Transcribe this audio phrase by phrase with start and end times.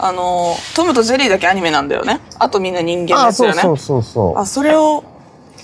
[0.00, 2.20] あのトムとジェリーだけアニメなんだよね。
[2.38, 3.60] あとみんな人間あですよね。
[3.60, 4.38] そうそうそうそう。
[4.38, 5.02] あそれを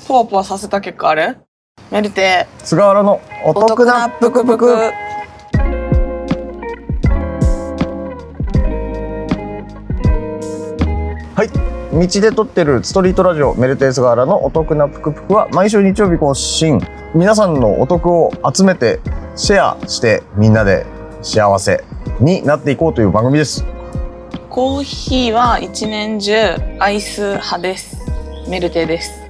[0.09, 1.37] ポワポワさせた結果あれ？
[1.93, 4.67] メルテ菅原のおお得なぷくぷく。
[11.37, 11.49] はい。
[11.95, 16.81] 道で撮ってるストリートラジオメルテイ菅原のお得なぷくぷくは毎週日曜日更新。
[17.15, 18.99] 皆さんのお得を集めて
[19.37, 20.85] シェアしてみんなで
[21.23, 21.85] 幸せ
[22.19, 23.65] になっていこうという番組です
[24.55, 27.97] コーヒーは一年中アイス派です。
[28.49, 29.29] メルテです。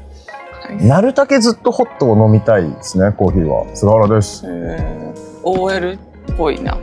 [0.82, 3.74] なるだけずっとホットを飲みたいですねコーヒーは。
[3.74, 4.44] 菅原です。
[4.46, 5.98] えー OL っ
[6.36, 6.76] ぽいな。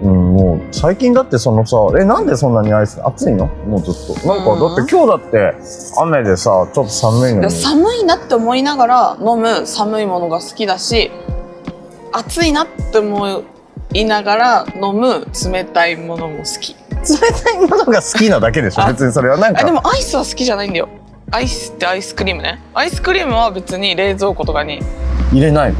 [0.00, 3.48] うん、もう最近だってそのさえなんでそんなにアイス暑いの？
[3.48, 4.28] もうずっと。
[4.28, 4.76] なんかうん。
[4.76, 5.54] だって今日だって
[6.00, 7.50] 雨でさちょっと寒いのに。
[7.50, 11.10] 寒いなって思いながら飲む寒いものが好きだし
[12.12, 13.42] 暑いなって思
[13.92, 16.74] いながら飲む冷たいものも好き。
[16.74, 18.82] 冷たいものが好きなだけでしょ。
[18.82, 19.60] あ別にそれはなんか。
[19.60, 20.88] あでもアイスは好きじゃないんだよ。
[21.30, 22.60] アイスってアイスクリームね。
[22.74, 24.80] アイスクリームは別に冷蔵庫とかに。
[25.32, 25.78] 入れないの？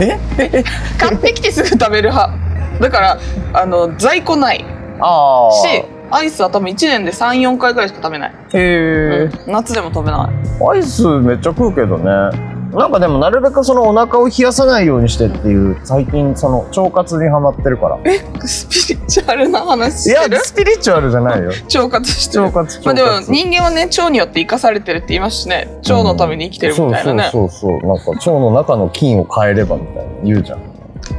[0.00, 0.18] え？
[0.98, 2.34] 買ってきてすぐ食べる派。
[2.80, 3.18] だから
[3.54, 4.64] あの在庫ない。
[5.00, 9.52] ああしアイスは多分1年で34回ぐらいしか食べない、へえ、うん。
[9.52, 10.64] 夏でも食べない。
[10.64, 17.98] アイスめっちゃ食うけどねなんかでもなるべくそのお腹を冷やさないようにしてっていう最近その腸活にハマってるから。
[18.04, 20.34] えスピリチュアルな話いしてる？
[20.34, 21.48] やスピリチュアルじゃないよ。
[21.48, 22.44] 腸活してる。
[22.44, 25.80] 腸活まあでも人間はね腸によって生かされてるって言いますしね。
[25.84, 27.88] 腸のために生きてるみたいなね、そうそうそうそう。
[27.88, 30.60] なんか腸の中の菌を変えればみたいな言うじゃん。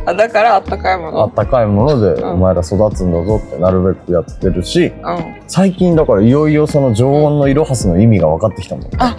[0.05, 2.29] あだからあったかいもあのったかいものでうん。
[2.33, 4.85] お前ら育つんだぞってなるべくやってるし。
[4.85, 5.41] うん。
[5.47, 8.83] 最近だからいよいよその常温のイロハスの意味が分かってきたもん。
[8.83, 9.17] ねあ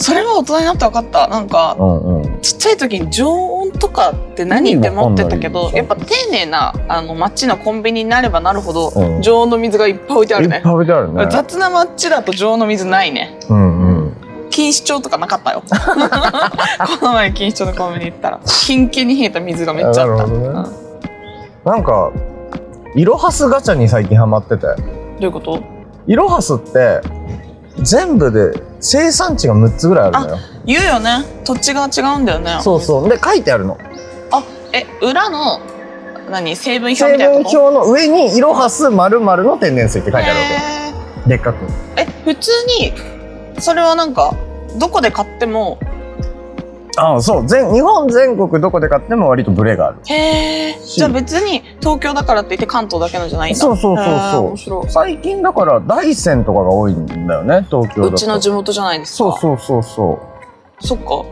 [0.00, 1.26] それは大人になって分かった。
[1.28, 2.40] なんかうんうん。
[2.40, 9.22] ちっちゃい時に常温とかって何って思ってたけどやっぱ丁寧なあの街のコンビニになればなるほど、うん。
[9.22, 10.56] 常温の水がいっぱい置いてあるね。
[10.56, 11.26] いっぱい置いてあるね。
[11.30, 13.38] 雑な街だと常温の水ないね。
[13.50, 14.16] うんうん。
[14.50, 15.62] 錦糸町とかなかったよ。
[17.00, 20.04] この前錦糸町のコンビニ行ったらキンキンに冷えた水がめっちゃあった。
[20.04, 20.46] なるほどね。
[20.46, 20.88] うん
[21.64, 22.10] なんか
[22.94, 24.62] イロハスガチャに最近ハマってて。
[24.62, 24.72] ど
[25.20, 25.60] ういうこと？
[26.06, 27.00] イロハスって
[27.82, 30.42] 全部で生産地が6つぐらいあるのよ。
[30.64, 31.24] 言うよね。
[31.44, 32.58] 土地が違うんだよね。
[32.60, 33.08] そうそう。
[33.08, 33.78] で書いてあるの。
[34.30, 35.60] あえ裏の
[36.30, 36.54] 何？
[36.56, 40.92] 成分表成みたいな分表の上にイロハス〇〇の天然水って書いてあるわへ
[41.24, 41.64] けでっかく。
[41.64, 42.50] ーえ普通
[42.80, 42.92] に
[43.60, 44.34] それはなんか
[44.78, 45.78] どこで買っても
[46.98, 47.46] ああそう。
[47.46, 49.98] 全日本全国どこで買っても割とブレがある。
[50.06, 53.58] へえじゃあ別に東京だからって言って関東だけのじゃないんだ。
[53.58, 54.90] そうそうそうそう。
[54.90, 58.14] 最近だから大山とかが多いんだよね東京だと。
[58.14, 59.36] うちの地元じゃないですか？
[59.38, 60.18] そうそうそう
[60.80, 61.24] そそっか。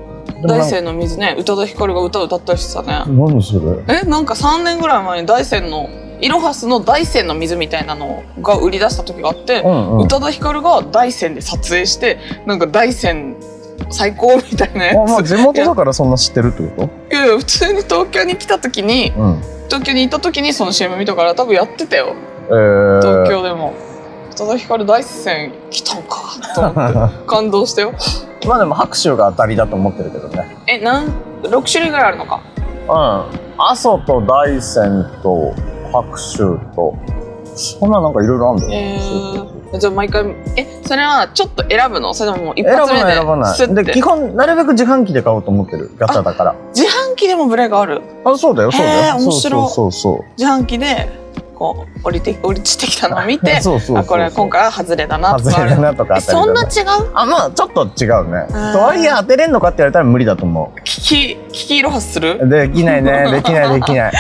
[0.45, 3.05] 大山の水ね宇多田ヒカルが歌歌ったりしてたね。
[3.09, 3.55] 何そ
[3.89, 4.03] れ？
[4.03, 5.89] えなんか3年ぐらい前に大山の
[6.21, 10.05] イロハスの大山の水みたいなのが売り出した時があって、うんうん。
[10.05, 13.37] 宇多田ヒカルが大山で撮影してなんか大山
[13.91, 19.41] 最高みたいなやあまあつ地元だからそんな知ってるってこいやいや普通に東京に来た時にとうん。
[19.69, 22.15] 東京に行った時にその CM 見たから多分やってたよ。
[22.49, 23.75] えー、東京でも。
[24.33, 26.17] 宇多田ヒカル大山来たんか
[26.55, 27.27] と思って。
[27.27, 27.93] 感動したよ。
[28.47, 30.57] まあでも拍手が当たりだと思ってるけどね。
[30.67, 31.09] えなん
[31.43, 32.41] ？6種類ぐらいあるのか。
[32.89, 33.47] うん。
[33.59, 35.55] 阿蘇と大山と
[35.93, 36.95] 白州と
[37.55, 40.25] そんななんかいろいろあるんだよえね、ー、じゃあ毎回
[40.57, 42.15] えそれはちょっと選ぶの？
[42.15, 43.85] それとももう一選ば発目でない選ばない。
[43.85, 45.91] で基本なるべく自販機で買おうと思ってる。
[45.99, 46.55] ガチャだから。
[46.75, 48.01] 自販機でもブレがある？
[48.25, 49.69] あそうだよそうだへよー面白い。
[49.69, 50.25] そうそうそう。
[50.39, 51.09] 自販機で
[51.55, 55.95] こう降りて降りてきたのを 見てそうそうあこれ今回は外れだなと外れかあるだな。
[55.95, 56.69] とかそんな違う？
[57.15, 58.47] あまあちょっと違うね。
[58.51, 58.73] ー。
[58.73, 62.39] とはいえ当てれんのかって言われたら無理だと思キキキキイロハスする？
[62.43, 63.27] うできないね。
[63.33, 64.13] できないできない。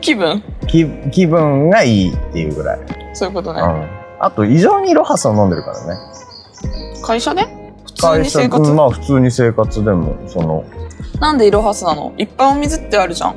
[0.00, 0.42] 気分？
[0.66, 2.78] 気気分がいいっていうぐらい、
[3.14, 3.88] そういうことね、うん、
[4.18, 6.00] あと異常にロハスを飲んでるからね。
[7.02, 7.46] 会社で？
[7.86, 10.64] 普通に生活、うんまあ普通に生活でもその。
[11.20, 12.12] なんでイロハスなの？
[12.18, 13.36] いっぱいお水ってあるじゃん。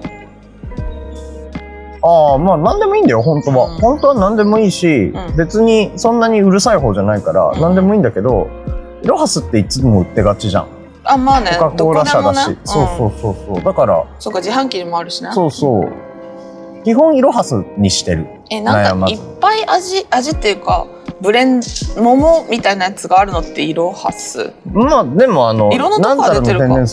[2.02, 3.80] ああまあ何でもいいんだよ本当は、うん。
[3.80, 5.36] 本当は何でもいいし、うん。
[5.36, 7.60] 別にそんなにうるさい方じゃないからうん。
[7.60, 8.48] 何でもいいんだけど、
[9.04, 10.68] ロハスっていつも売ってがちじゃん。
[11.04, 11.52] あまあね。
[11.60, 13.64] コカ・コーラ社だし、ねそうそうそうそう。
[13.64, 16.84] だからそうか自販機にもあるしねそうそう。
[16.86, 20.88] 基本イロハスにしてるえなんかいっぱい味味っていうか
[21.22, 21.62] ブレン
[21.98, 26.68] 桃みたいなやつがあるのってイロハスまあでもあの色のとこは出てるか？
[26.68, 26.88] ね。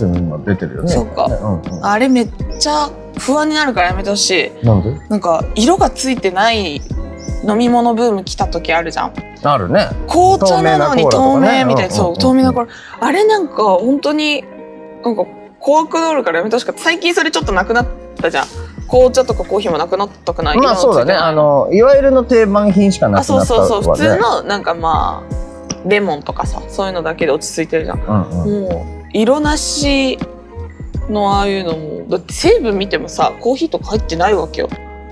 [0.88, 1.24] そうか。
[1.26, 4.66] うんうん、あれめっちゃ不安になるからやめてほしい。
[4.66, 4.98] なんで？
[5.08, 6.82] なんか色がついてない
[7.46, 9.14] 飲み物ブーム来た時あるじゃん。
[9.44, 9.88] あるね。
[10.08, 12.72] 紅茶なのに透透明みたいな、うんうんうんそう透明なコーラ。
[13.00, 14.44] あれなんか本当に
[15.04, 15.24] なんか
[15.60, 16.82] 怖くなるからやめてほしかった。
[16.82, 17.86] 最近それちょっとなくなっ
[18.16, 18.46] たじゃん
[18.88, 20.58] 紅茶とかコーヒーもなくなったくない？
[20.58, 21.12] まあそうだね。
[21.14, 23.94] あのいわゆるの定番品しかなあそうくなったそうそう。
[23.94, 28.00] 普通ねのなんかまあレモンとかさそういうのだけで落ち着いてるじゃん。
[28.00, 28.62] うんうん。
[28.62, 30.18] もう色なし
[31.08, 34.68] のああいうのもだって成分見てもさコーヒーとか入ってないわけよ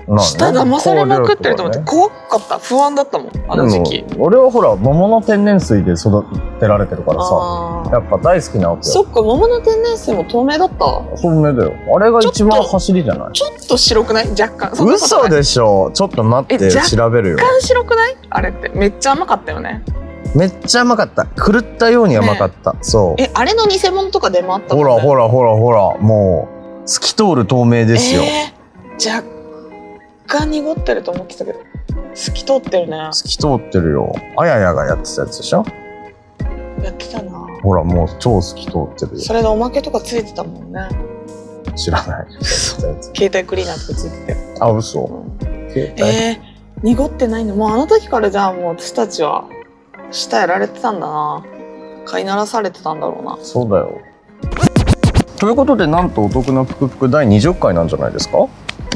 [0.07, 0.23] まあね。
[0.23, 2.59] 舌騙されまくってると思って香怖かった。
[2.59, 4.05] 不安だったもんあの時期。
[4.17, 6.23] 俺はほら桃の天然水で育
[6.59, 8.93] てられてるからさやっぱ大好きなわけよ。
[8.93, 11.17] そっか桃の天然水も透明だった。
[11.17, 11.73] そうめだよ。
[11.95, 13.33] あれが一番走りじゃない？
[13.33, 14.29] ちょっと白くない？
[14.29, 14.75] 若干。
[14.75, 15.91] そ嘘でしょ。
[15.93, 17.35] ちょっと待って調べるよ。
[17.35, 18.17] 若干白くない？
[18.29, 18.69] あれって。
[18.69, 19.83] めっちゃ甘かったよね。
[20.35, 21.25] めっちゃ甘かった。
[21.25, 23.21] 狂ったように甘かった、そう。
[23.21, 25.97] えあれの偽物とか出回ったほらほらほらほら。
[25.99, 26.49] も
[26.83, 29.34] う透き通る透明ですよ、えー、若
[30.27, 31.59] 干濁ってると思ってたけど。
[32.13, 33.09] 透き通ってるね。
[33.11, 34.13] 透き通ってるよ。
[34.37, 35.65] あややがやってたやつでしょ？
[36.81, 37.31] やってたな。
[37.61, 39.19] ほらもう超透き通ってるよ。
[39.19, 40.87] それでおまけとかついてたもんね。
[41.75, 42.27] 知らない。
[42.41, 44.37] 携帯クリーナーとかついてて。
[44.61, 45.25] あ嘘。
[45.69, 47.55] 携帯、えー、濁ってないの？
[47.55, 49.49] もうあの時からじゃあもう私たちは
[50.11, 51.43] 舌やられてたんだな。
[52.05, 53.37] 飼いならされてたんだろうな。
[53.41, 53.99] そうだよ。
[55.37, 58.47] ということでなんとお得なぷくぷく第20回なんじゃないですか？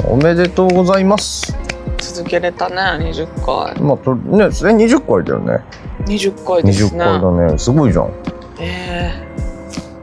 [0.06, 1.56] おめでとうございます。
[1.98, 2.76] 続けれたね
[3.10, 3.80] 20回。
[3.80, 5.64] まあとねそれ20回だよね。
[6.06, 7.58] 20回です20ね回だね。
[7.58, 8.10] すごいじゃん。
[8.58, 9.12] え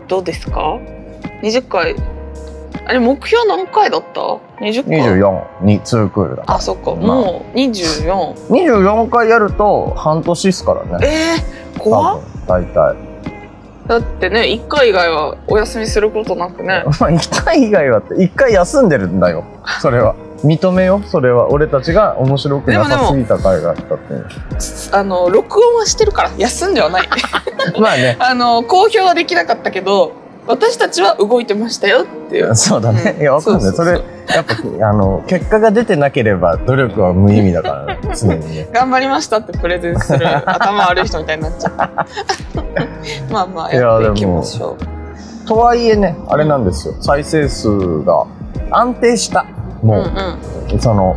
[0.05, 0.79] ー、どうですか
[1.41, 1.95] ？20回。
[2.85, 4.21] あれ目標何回だった
[4.63, 4.99] ?20 回。
[4.99, 6.43] 24に2クールだ。
[6.47, 7.17] あそっか、まあ。
[7.17, 11.05] もう24 24回やると半年っすからね。
[11.05, 12.21] えー、怖っ。
[12.47, 13.06] 大体
[13.87, 16.83] だってね1回以外はお休みすることなくね。
[16.99, 19.43] まあ1回以外はって1回休んでるんだよ。
[19.81, 20.15] それは。
[20.43, 21.49] 認めよそれは。
[21.49, 24.27] 俺たちが面白くなさすぎた回があったっていう。
[24.91, 27.09] あの録音はしてるから休んではない。
[27.79, 28.17] まあね。
[28.21, 30.11] あの公表はできなかったけど
[30.47, 32.53] 私たちは動いてましたよっていう。
[32.57, 33.21] そうだね、うん。
[33.21, 33.73] いやわかんない。
[33.73, 33.97] それや
[34.41, 34.45] っ
[34.79, 38.67] ぱあの結果が出てなければ努力は無意味だから、ね、常にね。
[38.73, 41.89] 頑張りましたってプレゼンする 頭悪い人みたいになっちゃった。
[43.31, 45.47] まあまあやっていきましょう。
[45.47, 46.95] とはいえねあれなんですよ。
[46.99, 48.25] 再生数が
[48.71, 49.45] 安定した。
[49.83, 50.03] うんうもん。
[50.75, 51.15] う、その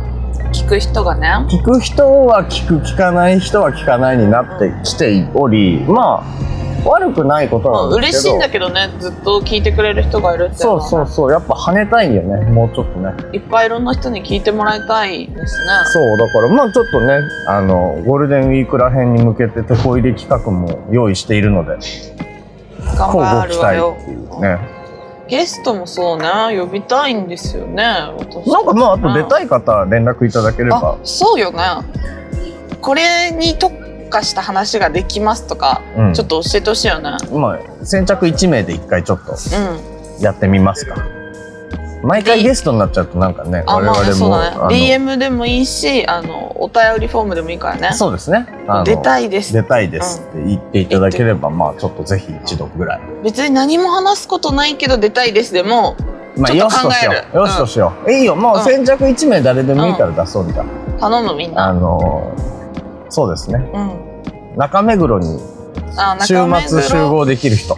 [0.51, 1.45] 聞く人がね。
[1.49, 8.29] 聞く人は聞く聞かない人は聞かないになってきておりまあ悪くないことまあなんですけど。
[8.29, 10.89] 嬉しいんだけどねずっと聞いてくれる人がいるっていうのはね。
[10.89, 11.31] そうそうそう。
[11.31, 13.13] やっぱ跳ねたいよねもうちょっとね。
[13.33, 15.73] いっぱいいろんな人に聞いてもらいたいですね。
[15.85, 21.77] そうだからまあちょっとねあのゴールデンウィークらへんに向けて手こ入れ企画も用意しているので。
[22.97, 23.97] 頑張るわよ。
[24.01, 24.59] っていうね。
[25.27, 26.27] ゲストもそうね
[26.59, 27.83] 呼びたいんですよね
[28.17, 28.51] 私。
[28.51, 30.77] なんかまああと出たい方は連絡いただければ。
[30.77, 31.59] あそうよね。
[32.81, 33.73] これに特
[34.11, 36.13] 化した話ができますとか、うん。
[36.13, 37.09] ちょっと教えてほしいよね。
[37.33, 40.21] まあ先着1名で1回ちょっとうん。
[40.21, 41.03] やってみますか。
[42.03, 44.57] 毎回ゲストになっちゃうとなんかねあまあねそうもだね。
[44.57, 47.91] あの DM でもいいしあのお便りフォームでもいいからね。
[47.93, 48.47] そうですね。
[48.85, 49.53] 出たいです。
[49.53, 53.01] 出たいですって言っていただければ、まあちょっとぜひ一度ぐらい。
[53.23, 55.95] 別に何も話すことないけど出たいですでも
[56.37, 57.27] まあちょっとよしとしよ考える。
[57.33, 58.35] うよしとしよう、いいよ。
[58.35, 62.33] もう先着1名誰でもいいから出そうみたいな、頼むみんあなの
[63.11, 63.69] そうですね。
[63.73, 64.57] うん。
[64.57, 65.39] 中目黒に
[65.97, 66.35] あ週
[66.67, 67.77] 末集合できる人。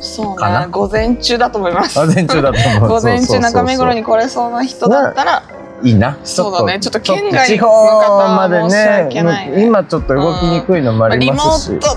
[0.00, 0.66] そうかな。
[0.66, 1.98] ね午前中だと思います。
[1.98, 2.88] 午前中だと思う。
[3.00, 5.42] 午前中中目黒にに来れそうな人だったら。
[5.82, 6.16] いいな。
[6.24, 6.80] そうだね。
[6.80, 9.08] ちょっと県外地の方方までね。
[9.58, 11.88] 今ちょっと動きにくいのもありますし、ート。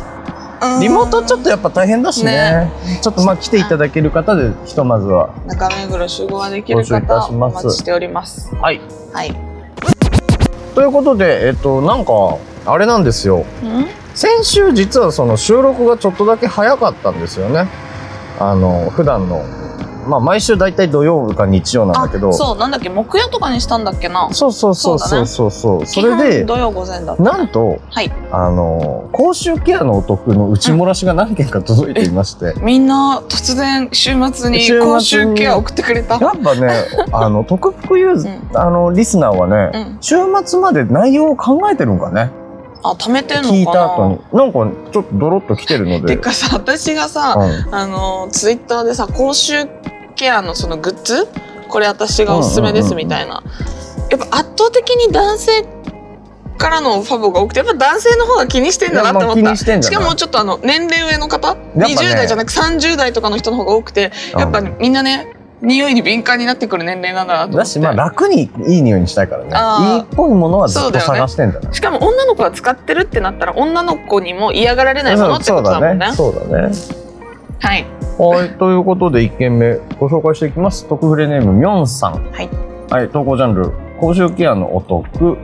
[0.61, 0.79] うん。
[0.81, 2.31] リモートちょっとやっぱ大変だしね。
[2.31, 2.99] ね。
[3.01, 5.29] ちょっとまあ来ていただける方でひとまずは。
[5.47, 8.53] 中目黒集合ができる方お待ちしております。
[8.55, 8.81] はい。
[9.13, 9.33] はい。
[10.75, 13.45] ということでえっとなんかあれなんですよ。
[13.63, 13.85] うん？
[14.15, 17.67] 先週実はその収録がちょっとだけ早かったんですよね。
[18.39, 19.43] あの普段の。
[20.07, 22.29] まあ毎週だいたい土曜か日曜なんだけど。
[22.29, 22.89] あそうなんだっけ？
[22.89, 24.27] 木曜とかにしたんだっけな？
[24.31, 25.85] そうそうそうそうそうそう。
[25.85, 28.11] それ基で本土曜午前だったなんとはい。
[28.31, 34.93] あの口臭ケアのお得の内漏らしが何件か届いていまして、みんな突然週末に週末に。
[34.93, 36.15] 口臭ケア送ってくれた？
[36.17, 36.69] やっぱね
[37.11, 38.57] あの特服ユーズ、うん。
[38.59, 39.97] あのリスナーはね、うん。
[40.01, 42.31] 週末まで内容を考えてるんかね
[42.83, 43.57] あ貯めてんのかな？
[43.57, 44.37] 聞いた後に。
[44.37, 46.15] なんかちょっとドロッと来てるので。
[46.15, 47.75] てかさ私がさ、うん。
[47.75, 49.67] あのツイッターでさ口臭
[50.15, 51.27] ケアのそのグッズ？
[51.69, 53.43] これ私がおすすめですみたいな、
[54.09, 55.63] やっぱ圧倒的に男性
[56.57, 59.55] からのファボが多くてやっぱ男性の方が気にしてんだなって思った。
[59.55, 61.61] 気にしかもちょっとあの年齢上の方、ね。
[61.75, 64.77] 20代じゃなく30代とかの人の方が多くてやっぱ、うん。
[64.79, 76.13] みんなね匂いに敏感になってくる年齢なんだなと思ってだしまあ楽にいい匂いにしたいからねいいっぽいものはずっと探してんだなしかも女の子が使ってるってなったら女の子にも嫌がられないものってことだもんね。
[76.13, 76.73] そうだね
[77.59, 77.85] はい。
[78.17, 82.49] はいということで1件目ご紹介していきます特フレネームみょんさんはい。
[82.89, 85.37] はい、投稿ジャンル、口臭ケアのお得。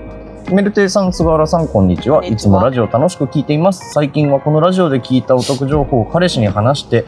[0.51, 1.67] メルテイさん、菅原さん。
[1.67, 3.91] こんにちはいつもラジオ楽しく聞いています。
[3.93, 7.05] 最近はこのラジオで聞いたお得情報を彼氏に話して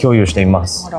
[0.00, 0.90] 共有しています。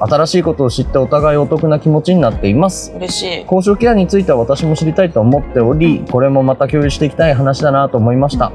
[0.00, 2.92] 新しいことを知ってお互いお得な気持ちになっています。
[2.96, 3.44] 嬉しい。
[3.46, 8.52] 口臭ケアについては私も知りたいと思っており、これもまた共有していきたい話だなと思いました。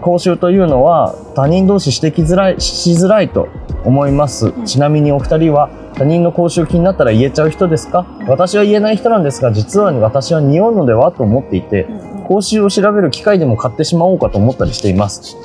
[0.00, 3.48] 口臭というのは他人同士指摘づらいしづらいと
[3.84, 4.64] 思います、ん。
[4.64, 8.06] ちなみにお二人は他人の口臭気になったら言えちゃう人ですか？
[8.28, 11.88] 私は言えない人なんですが実は私は匂うのではと思っていて
[12.28, 15.36] 口臭を調べる機会でも買ってしまおうかと思ったりしています。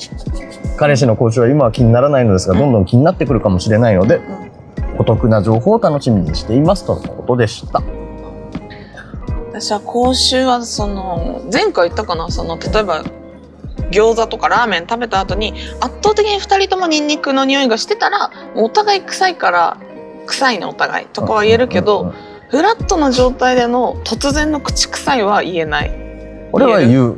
[0.78, 4.22] 彼氏の口臭は今は気にならないのですがどんどん気になってくるかもしれないので
[4.98, 7.82] お得な情報を楽しみにしていますとのことでした。
[9.50, 12.30] 私は口臭はその前回言ったかな？
[12.30, 13.04] その例えば
[13.92, 19.78] 餃子とかラーメン食べた後に圧倒的に2人ともニンニクの匂いがしてたらお互い臭いから
[20.26, 22.14] 臭いねお互いとかは言えるけど
[22.50, 25.92] フラットな状態での突然の口臭いは言えない。
[26.52, 27.18] 俺は言う。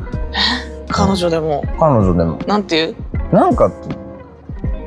[0.89, 1.63] 彼女でも。
[1.79, 2.39] 彼女でも。
[2.47, 2.95] なんていう？
[3.31, 3.71] なんか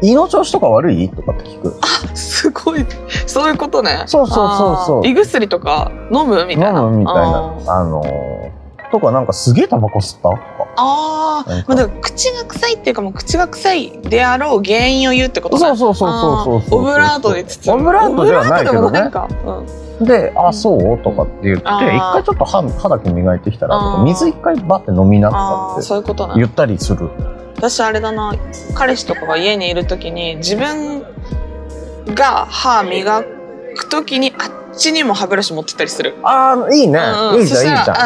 [0.03, 1.09] 胃の調子とか悪い？
[1.11, 1.75] とかって聞く。
[2.17, 2.87] すごい。
[3.27, 4.05] そういうことね。
[4.07, 5.07] そうそうそうそう。
[5.07, 6.81] 胃薬とか飲むみたいな。
[6.81, 7.55] 飲むみたいな。
[7.67, 10.31] あのーとかなんかすげえタバコ吸った？
[10.31, 10.41] とか
[10.77, 11.69] あー、なんか。
[11.69, 15.61] まあ、だから口が臭いっていうかもう口が臭いであろう原因を言うってことね。
[15.61, 17.83] そうそうそうそうそうオブラートで包む。
[17.83, 18.99] オブラートではないけどね。
[18.99, 19.29] でもないか
[20.01, 20.07] うん。
[20.07, 27.11] で「あそう?」とかって言って一回ちょっと歯歯だけ磨いてきたら水一回バッて飲みなとかああってそういうことな言ったりする
[27.61, 28.35] 私あれだな。
[28.75, 31.03] 彼氏とかが家にいる時に自分
[32.15, 33.23] が歯磨
[33.77, 36.15] く時にあっちにも歯ブラシ持ってったりする。
[36.23, 36.99] ああいいね。
[36.99, 37.41] うんうん。
[37.41, 37.97] いいじゃんいいじゃん。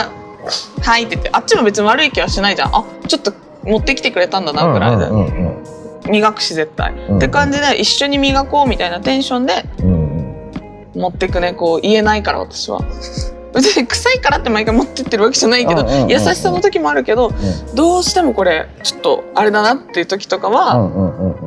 [0.82, 2.74] はいって言ってあっちも別に悪い気はしないじゃん。
[2.74, 3.32] あちょっと
[3.62, 6.10] 持ってきてくれたんだなぐらいで、うんうん。
[6.10, 9.86] 磨くし絶対、うんって感じで一緒に磨こうみたいなテンションでうん
[10.94, 11.00] うん。
[11.00, 12.80] 持ってくねこう言えないから私は
[13.54, 17.32] 別 に臭いからって毎回持ってってるわけじゃないけど、優しさの時もあるけど、
[17.74, 20.90] どうしてもこれちょっとあれだなっていう時とかは、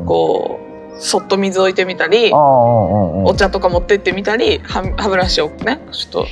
[0.06, 0.60] こ
[0.98, 6.28] うそっと水置いてみたり、お茶とか持ってってみたり歯歯ブラシをねちょっと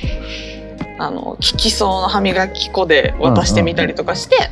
[0.98, 4.50] あの効きそうな歯磨き粉で渡してみたりとかして、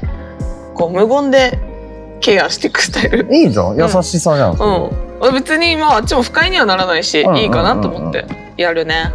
[0.75, 1.59] こう無言で
[2.21, 3.35] ケアしていくスタイル。
[3.35, 3.77] いいじゃん。
[3.77, 4.91] 優しさじゃん
[5.21, 8.27] うん、別にまああっちも不快にはならないし、いいかなと思って
[8.59, 9.11] やるね。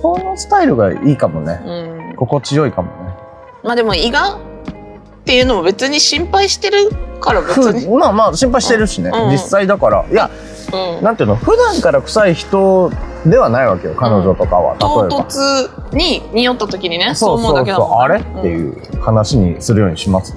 [0.00, 1.60] そのスタイルがいいかもね。
[1.64, 3.14] うん、心地よいかもね。
[3.62, 4.38] まあでも胃がっ
[5.24, 6.90] ていうのも別に心配してる
[7.20, 9.24] から別に、ふまあまあ心配してるしね、うん。
[9.24, 10.06] うん実際だから。
[10.10, 10.30] いや
[10.72, 12.92] うん、なんていうの普段から臭い人
[13.26, 15.28] ではないわけよ彼女とかは、唐例えば。
[15.28, 18.20] 突に匂った時にねそう思うだけだもんそうあれ？
[18.20, 20.36] っていう話にするようにします、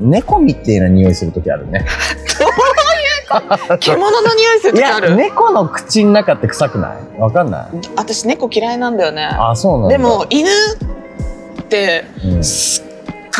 [0.00, 1.86] 猫みてえな匂いする時あるね
[3.80, 7.20] 獣の匂いする時ある、猫の口の中って臭くない？
[7.20, 7.88] わかんない？
[7.96, 9.24] 私猫嫌いなんだよね。
[9.24, 9.96] あそうなんだ。
[9.96, 12.44] でも犬ってうん。
[12.44, 12.85] すっ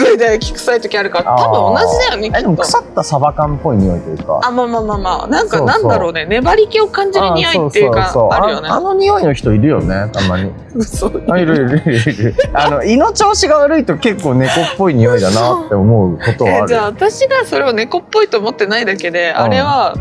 [0.03, 2.62] ごい唾液臭い時あるから多分同じだよねきっと。
[2.62, 4.41] 腐ったサバ缶っぽい匂いというか。
[4.45, 5.26] あまあまあまあまあ。
[5.26, 8.69] なんかなんだろうね粘り気を感じる匂いっていうかあるよね。
[8.69, 10.53] ああの匂いの人いるよねたまに。
[10.75, 11.11] 嘘。
[11.29, 12.35] あいるいるいるいる。
[12.55, 16.65] あの胃の調子が悪いと結構猫っぽい匂いだなって思うことはある。
[16.67, 19.38] えじゃあ私がそれを猫っぽいと思ってないだけで、ん。
[19.38, 19.95] あれは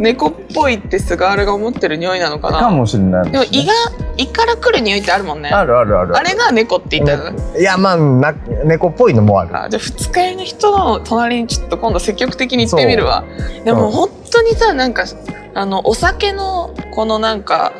[0.00, 2.58] 猫っぽいって菅原が思ってる匂いなのかな？
[2.58, 3.72] かもしれないでも胃が
[4.16, 5.50] 胃から来る匂いってあるもんね。
[5.50, 6.16] あるあるある。
[6.16, 7.60] あれが猫って言ったよね。
[7.60, 8.32] いやまあな
[8.64, 9.56] 猫っぽいのもある。
[9.56, 13.24] あじゃあ二日酔いの人の隣にちょっと今度積極的に行ってみるわ。
[13.64, 13.74] でう。
[13.74, 15.04] んも本当にさなんか
[15.54, 17.72] あのお酒のこのなんか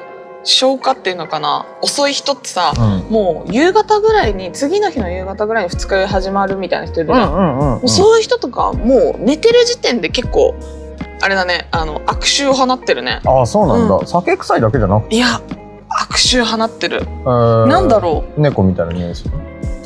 [0.42, 1.66] 消化っていうのかな？
[1.82, 3.12] 遅い人ってさ、うん。
[3.12, 10.54] もう夕方ぐらいに次の日の夕方ぐらいに二日酔い始まるみたいな人いるじゃん、そういう人とかもう寝てる時点で結構
[11.22, 11.68] あれだね。
[11.70, 13.20] あの悪臭を放ってるね。
[13.26, 15.16] ああそうなんだ、う酒臭いだけじゃなくて？
[15.16, 15.40] いや
[15.88, 18.40] 悪臭放ってる、ななんだろう。
[18.40, 19.30] 猫みたいな匂いする。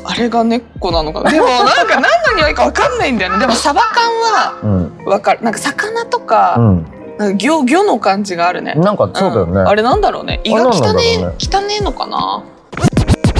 [0.05, 1.31] あれが猫なのかな。
[1.31, 3.39] でもなんか何の匂いか分かんないんだよね。
[3.39, 5.05] でもサバ缶はうん。
[5.05, 5.41] 分かる。
[5.41, 6.85] なんか魚とか,、うん。
[7.17, 8.75] なんか魚魚の感じがあるね。
[8.75, 9.67] なんかそうだよね、ん。
[9.67, 10.41] あれなんだろうね。
[10.43, 11.01] 胃が汚ね
[11.39, 12.43] 汚ねえのかな。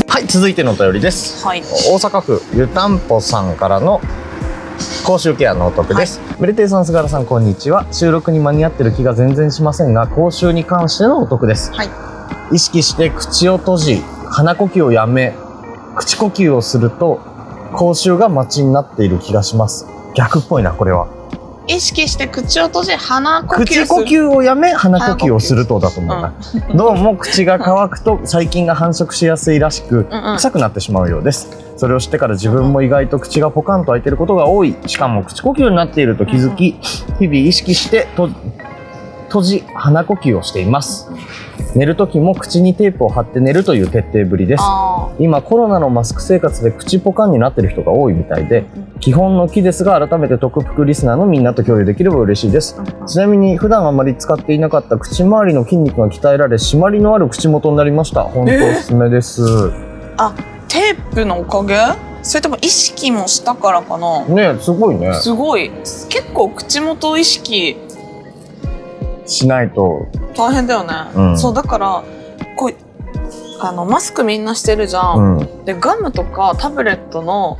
[0.07, 1.45] はい続いてのお便りです。
[1.45, 1.61] はい。
[1.61, 4.01] 大阪府湯たんぽさんからの
[5.03, 7.85] 口臭ケアのお得です、メルテイさん菅原さんこんにちは。
[7.91, 11.71] 収録に間に合ってる気が全然しませんが口臭に関してのお得です。
[11.73, 11.89] はい。
[12.51, 15.33] 意識して口を閉じ鼻呼吸をやめ
[15.95, 17.21] 口呼吸をすると
[17.73, 19.87] 口臭が待ちになっている気がします。
[20.15, 21.07] 逆っぽいなこれは
[21.67, 26.33] 意識して口を閉じ鼻呼吸口呼吸をやめ鼻呼吸をするとだと思うな、
[26.75, 30.05] どうも口が乾くと細菌が繁殖しやすいらしく
[30.35, 31.49] 臭くなってしまうようです。
[31.77, 34.75] それを知ってから自分も意外と口がポカンと開いてることが多い。
[34.85, 36.73] しかも口呼吸になっていると気づき
[37.19, 38.29] 日々意識してと
[39.35, 41.09] 閉じ鼻呼吸をしています。
[41.75, 44.63] 寝る時も口にテープを貼って寝るという徹底ぶりです。
[44.63, 48.63] あ今コロナのマスク生活で口ポカンになってる人が多いみたいで
[49.01, 52.79] 基本の木ですが改めて特服リスナーのみんなと共有できれば嬉しいです。
[52.79, 58.23] ーちなみに普段あまり使っていなかった口周りの筋肉が鍛えられ締まりのある口元になりました。
[58.23, 59.43] 本当おすすめです、
[60.69, 61.75] テープのおかげ？
[62.23, 64.25] それとも意識もしたからかな？
[64.27, 65.13] ねすごいね。
[65.13, 65.69] すごい。
[66.09, 67.75] 結構口元意識
[69.25, 70.07] しないと。
[70.35, 71.37] 大変だよね、うん。
[71.37, 72.03] そうだから
[72.55, 72.73] こう
[73.59, 75.37] あのマスクみんなしてるじゃ、うん。
[75.37, 77.59] んでガムとかタブレットの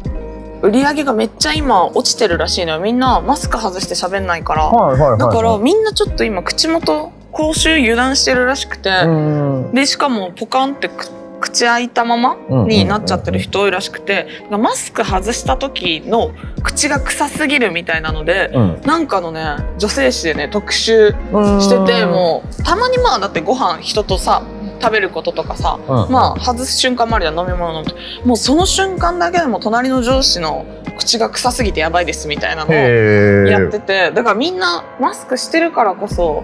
[0.62, 2.80] 売り上げがめっちゃ今落ちてるらしいのよ。
[2.80, 11.08] みんなマスク外して喋んないから、はいはいはいだからはいみんなちょっと今口元口臭油断してるらしくて、うんでしかもポカンってく
[11.46, 12.36] 口開いたまま
[12.68, 16.32] になっちゃってる人多いらしくてマスク外した時の
[16.64, 18.82] 口が臭すぎるみたいなのでうん。
[18.82, 19.44] なんかのね
[19.78, 24.44] 女性誌でね特集しててもうたまにまあだってご飯人とさ
[24.82, 26.12] 食べることとかさうん。
[26.12, 27.96] まあ外す瞬間もあるじゃん飲み物飲むと
[28.28, 30.66] もうその瞬間だけでも隣の上司の
[30.98, 36.44] 口が臭すぎてやばいですみたいなのをやっててだからみんなマスクしてるからこそ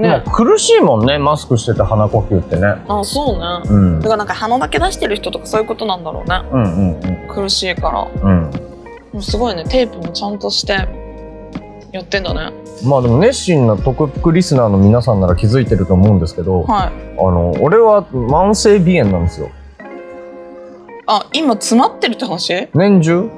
[0.00, 0.08] ね。
[0.08, 1.18] まあ苦しいもんね。
[1.18, 2.74] マスクしてて鼻呼吸ってね。
[2.88, 3.70] あそうね。
[3.70, 4.00] うん。
[4.00, 6.42] だからなんか鼻だけ出してる人とかそういうことなんだろうね。
[6.50, 8.08] うんうん苦しいから。
[8.22, 8.50] うん。
[8.50, 8.70] うん
[9.12, 9.64] もうすごいね。
[9.64, 10.72] テープもちゃんとして
[11.90, 12.52] やってんだね。
[12.84, 16.92] まあでも熱心な特服リスナーの皆さんなら気づいてると思うんですけど、はい。
[17.18, 19.50] あの俺は慢性鼻炎なんですよ。
[21.08, 22.68] あ今詰まってるって話？
[22.72, 23.28] 年中？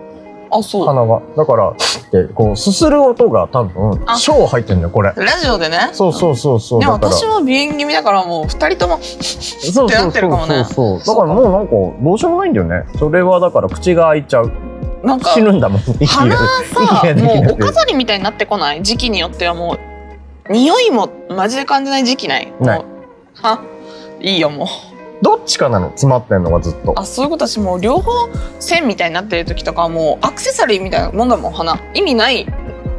[0.53, 0.87] あそう。
[0.87, 1.23] 鼻が。
[1.37, 1.75] だから
[2.11, 4.17] でこうすする音が多分あ。
[4.17, 5.13] 小入ってんだよこれ。
[5.17, 5.91] ラジオでね。
[5.93, 6.81] そうそうそうそう。
[6.81, 7.13] でもだから。
[7.13, 10.65] 私も鼻炎気味だからもう二人ともそうってなってるかもね。
[10.65, 12.85] そうそうだからもうなんかどうしようもないんだよね。
[12.99, 14.53] それはだから口が開いちゃう。
[15.03, 18.85] なんか死ぬんだもん息鼻がさいやできないもうお飾りみたいになってこない？
[18.85, 19.77] 時期によってはも
[20.49, 22.53] う匂いもマジで感じない時期ない？
[22.61, 22.79] ない。
[22.79, 22.87] もう
[23.43, 23.65] は？
[24.21, 24.69] いいよもう。
[24.69, 24.73] ど
[25.43, 26.95] っちかなの詰まってんのがずっと。
[26.97, 28.11] あそういうこと私もう両方
[28.61, 32.47] 線みたいになってる時とかはもうアクセサリーみたいなもんだもん鼻意味ない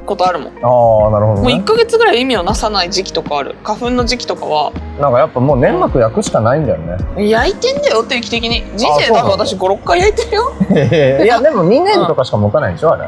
[0.06, 0.48] ことあるもん。
[0.50, 3.56] ああなるほどもうね1ヶ月ぐらい意味をなさない時期とかある。
[3.64, 4.72] 花粉の時期とかは。
[5.00, 7.30] なんかやっぱもう粘膜焼くしかないんだよね。
[7.30, 8.64] 焼いてんだよ定期的に。
[8.76, 10.54] 人生多分私56回焼いてるよ。
[11.24, 13.08] いやでも2年とかしか持たないでしょあれ。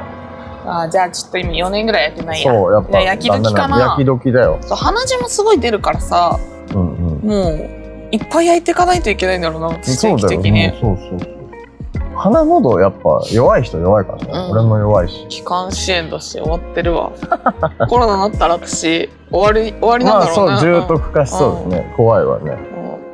[0.68, 2.52] あじゃあちょっと今4年ぐらいやってないや。
[2.52, 3.80] そうやっぱ焼き時かな。
[3.80, 4.58] 焼き時だよ。
[4.62, 6.40] そう鼻血もすごい出るからさ。
[6.74, 7.30] うんうん。
[7.30, 7.85] もう
[8.16, 10.78] いっぱい焼いていかないといけないんだろうなそうだよね。
[10.80, 11.36] そうそうそう。
[12.16, 14.52] 鼻喉やっぱ弱い人弱いからね、うん。
[14.52, 15.26] 俺も弱いし。
[15.28, 17.12] 気管支炎だし終わってるわ。
[17.90, 22.58] コロナになったら私終わり終わりなんまあそうだろうね、重篤化しそうですね、怖いわね。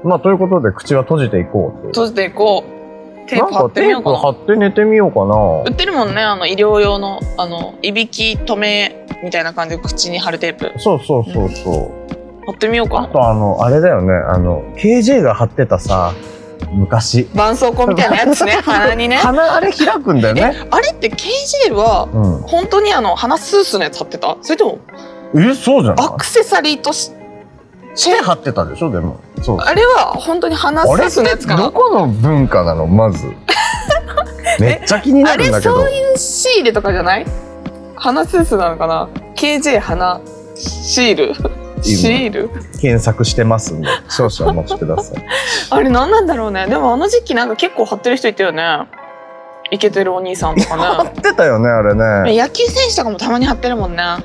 [0.03, 0.09] うん。
[0.09, 2.81] まあということで口は閉じていこう閉じていこう。
[3.27, 4.17] テープ貼ってみようかな。
[4.17, 5.35] 貼なって寝てみようかな。
[5.65, 10.71] 売ってるもんねあの医療用のあのいびき止めみたいな感じで口に貼るテープ。
[10.77, 11.91] そうそうそうそう、
[12.45, 12.97] 貼ってみようか。
[12.99, 14.13] あなとあのあれだよね。
[14.13, 16.13] あの KJ が貼ってたさ
[16.73, 17.25] 昔。
[17.25, 18.53] 絆創膏みたいなやつね。
[18.63, 19.17] 鼻にね。
[19.17, 20.55] 鼻あれ開くんだよね。
[20.71, 22.41] あれって KJ はうん。
[22.43, 24.37] 本当にあの鼻スースのやつ貼ってた？
[24.41, 24.79] それとも
[25.35, 26.07] えそうじゃない？
[26.07, 27.11] アクセサリーとし
[27.95, 28.91] 手貼ってたでしょ？
[28.91, 29.19] でも。
[29.59, 31.63] あれは本当に鼻スースのやつかな。
[31.63, 32.85] どこの文化なの？
[32.87, 33.25] まず。
[34.59, 35.75] めっちゃ気になあれるんだけど。
[35.75, 37.25] そういうシールとかじゃない？
[37.95, 40.19] 鼻スースなのかな？KJ 鼻
[40.55, 41.33] シール
[41.83, 42.49] シール？
[42.81, 43.87] 検索してますんで。
[44.09, 45.23] 少々お待ちください。
[45.69, 46.67] あれ何なんだろうね。
[46.67, 48.63] でもあの時期なんか結構貼ってる人いたよね。
[49.71, 52.33] イケてるお兄さんと貼かってたよねあれね。
[52.33, 54.01] ね野球選手とかもたまに貼ってるもんね。
[54.03, 54.17] あ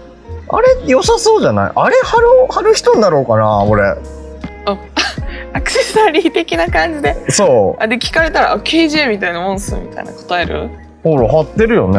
[0.60, 1.72] れ良さそうじゃない？
[1.74, 3.82] あれ貼る貼る人になろうかな俺。
[5.52, 7.16] アクセサリー的な感じで？
[7.30, 7.82] そう。
[7.82, 10.68] あで聞かれたらあ KJ みたいなもんっすみたいな答える？
[11.04, 11.98] ほら貼ってるよね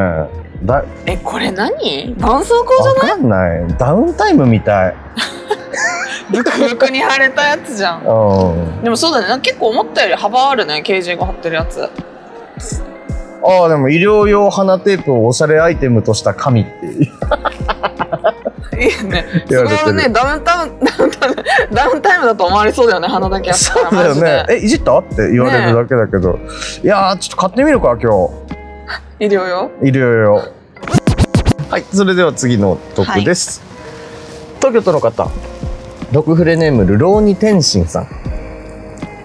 [0.63, 2.15] だえこれ何？
[2.15, 3.11] 絆創膏じゃない？
[3.11, 3.77] わかんない。
[3.77, 4.95] ダウンタイムみたい。
[6.31, 8.01] ブクブクに貼れたやつじゃん。
[8.07, 8.83] うん。
[8.83, 9.41] でもそうだね。
[9.41, 11.81] 結構思ったより幅あるね KJ が貼ってるやつ。
[11.83, 11.89] あ
[13.65, 17.05] あでも医療用鼻テープをおしゃれアイテムとした神っていう。
[18.79, 19.25] いいよね。
[19.49, 21.35] そこはねダウンタウンダウンタウン
[21.73, 23.89] ダウンタイムだと思われそうだよね鼻だけやったら。
[23.89, 24.45] そうだよね。
[24.49, 24.97] えいじった？
[24.99, 26.37] って言われるだけだけど、
[26.83, 28.29] いやーちょっと買ってみるか今
[29.19, 33.63] 医療用日医療用はいそれでは次の徳です、
[34.57, 35.27] 東京都の方。
[36.13, 38.07] 毒フレネームルローニ天心さん。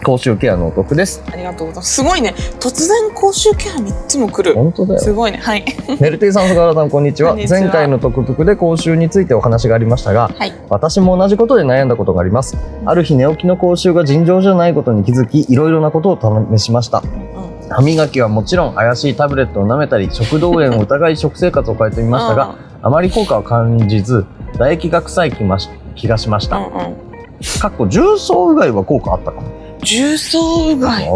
[0.02, 1.22] 口臭ケアのお得です。
[1.30, 1.94] ありがとうございます。
[1.94, 2.34] すごいね。
[2.58, 4.54] 突然口臭ケア3つも来る。
[4.54, 5.00] 本当だよ。
[5.00, 5.36] すごいね。
[5.36, 5.64] はい。
[6.00, 7.36] メルテイさん菅原さんこんにちは。
[7.36, 10.52] 前回の特服で口臭についてお話がありましたがはい。
[10.70, 12.56] 私も同じことで悩んだことがあります。
[12.86, 17.02] ある日寝起きの口臭が尋常じゃないことに気づきいろいろなことを試しました。
[17.04, 17.21] うん
[17.72, 26.72] 歯磨きはもちろん怪しいタブレットを舐めたり食道炎を疑い食生活を変えてみましたがあまり効果を感じず唾液が臭い気まし気がしました、うんうん。
[27.60, 29.78] かっこ重曹うがいは効果あったかも。
[29.84, 31.08] 重曹うがい。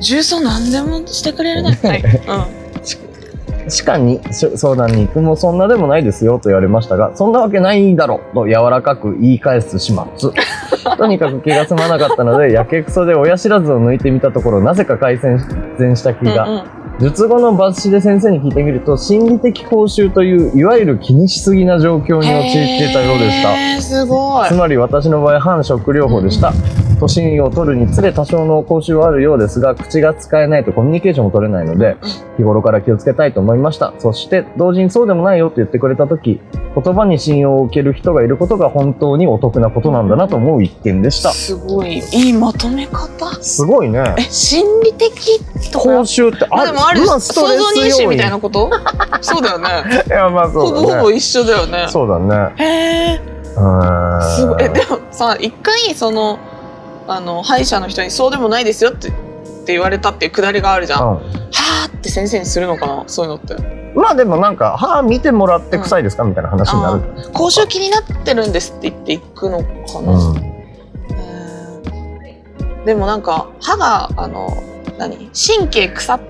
[0.00, 1.78] 重曹何でもしてくれるね。
[1.82, 2.02] はい、
[2.58, 2.63] うん
[3.68, 10.30] 歯科にし相談に行くもそんなでもないですよと言われましたが、そんなわけないだろと柔らかく言い返す始末。
[10.96, 16.44] とにかく気が済まなかったので、やけくそで親知らずを抜いてみたところ、なぜか改善した気が。
[16.44, 16.62] うんうん
[17.00, 23.82] 術後の抜歯で先生に聞いてみると、心理的口臭という、いわゆる気にしすぎな状況に陥っていたようでした。
[23.82, 26.52] すごいつまり私の場合、反食療法でした。
[27.08, 31.96] 年を取るにつれ多少の口臭はあるようですが、口が使えないとコミュニケーションも取れないので、
[32.36, 33.92] 日頃から気をつけたいと思いました。
[33.98, 36.40] そして、同時にそうでもないよと言ってくれたとき、
[36.82, 41.30] 言葉に信用を受ける人がいることが本当にお得なことなんだなと思う一件でした。
[41.30, 44.14] すごいいいまとめ方すごいね。
[44.18, 45.40] え心理的
[45.72, 45.88] とか？
[46.02, 48.70] 口臭ってまあでもあるまあストレ想像みたいなこと？
[49.20, 49.68] そうだよね
[50.06, 50.86] いや、まあほそうだね。
[50.88, 52.52] ぼほぼ一緒だよねそうだね。
[52.56, 52.64] へ
[53.14, 53.20] え。
[54.36, 56.38] すごいえでもさ一回その
[57.06, 63.56] あの歯医者の人に「そうでもないですよ」ってって言われたっていうくだりがあるじゃん、はうんーって先生にするのかなそういうのって
[63.94, 67.30] まあでもなんか、歯見てもらって臭いですかみたいな話になる。
[67.32, 70.32] 口臭気になってるんですって言っていくのかな、う
[72.82, 72.84] ん。
[72.84, 74.50] でもなんか歯があの
[74.98, 75.30] 何？
[75.32, 76.20] 神経腐っ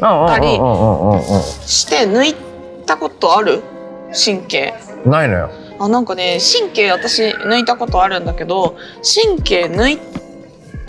[0.00, 2.34] ありうんうんうんうんうんして抜い
[2.86, 3.62] たことある？
[4.14, 4.72] 神経
[5.04, 5.10] うん。
[5.10, 5.50] ないのよ。
[5.78, 9.98] あなんかね神経私抜いたことあるんだけど神経抜い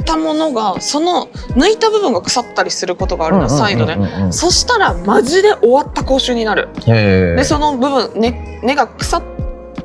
[0.04, 3.98] たものがその抜いた部分が腐ったりすることがあるの、サイドで、
[4.32, 6.70] そしたらマジで終わった口臭になる。
[7.38, 9.24] でその部分根根が腐っ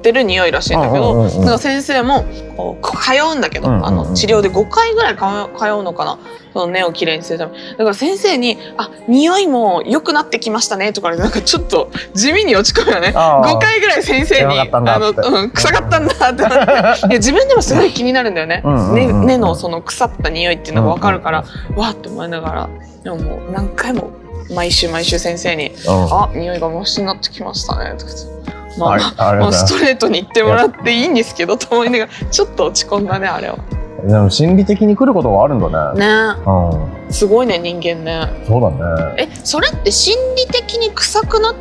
[0.06, 2.24] てる匂いらしいんだけど、うんうん先生も
[2.56, 3.86] こう通うんだけど、うんうんうん。
[3.86, 6.18] あの治療で5回ぐらい通うのかな？
[6.52, 7.52] その根をきれいにするため。
[7.52, 13.12] だから先生に「あ匂いも良くなってきましたね」とかでなんかちょっと地味に落ち込むよね。
[13.14, 13.56] あー。
[13.56, 17.06] 5回ぐらい先生に「やばかったんだあのうん、臭かったんだ」ってなって。
[17.08, 18.62] いや自分でもすごい気になるんだよね。
[18.64, 18.94] うんうんうん。
[18.94, 22.68] 根うん根のその腐った匂いっていうのが分かるから、わーって思いながら
[23.02, 24.10] でももう何回も
[24.54, 27.94] 毎週毎週先生にうんあ、匂いがマシになってきましたね。
[27.98, 28.46] とか言って
[28.78, 33.58] まあ、あストレートに言ってもらっていいんですけど、と思いながら、ちょっと落ち込んだね、あれは。
[34.06, 36.00] でも心理的に来ることがあるんだね。
[36.00, 36.06] ね
[36.46, 37.12] うん。
[37.12, 38.44] すごいね、人間ね。
[38.46, 39.14] そうだね。
[39.18, 41.54] え、それって心理的に臭くなっ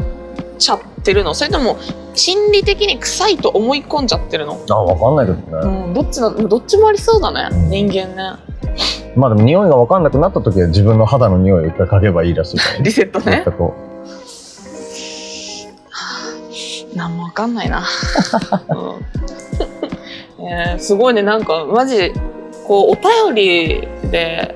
[0.58, 1.34] ちゃってるの？
[1.34, 1.78] それとも、
[2.14, 4.60] 心理的に臭いと思い込んじゃってるの？
[4.70, 5.88] あ、わかんないけどうね。
[5.92, 8.38] ん、どっちだ、どっちもありそうだね、うん人間ね。
[9.16, 12.84] まあでも匂いがわかんなくなった時は自分の肌の匂いを一回嗅げばいいらしいからね。
[12.86, 13.46] リセットね
[16.96, 16.98] 全。
[16.98, 17.86] くなんもわかんないな。
[18.70, 19.06] うん
[20.48, 22.14] えーすごいね、なんか、マジ、
[22.68, 24.56] こう、お便りで、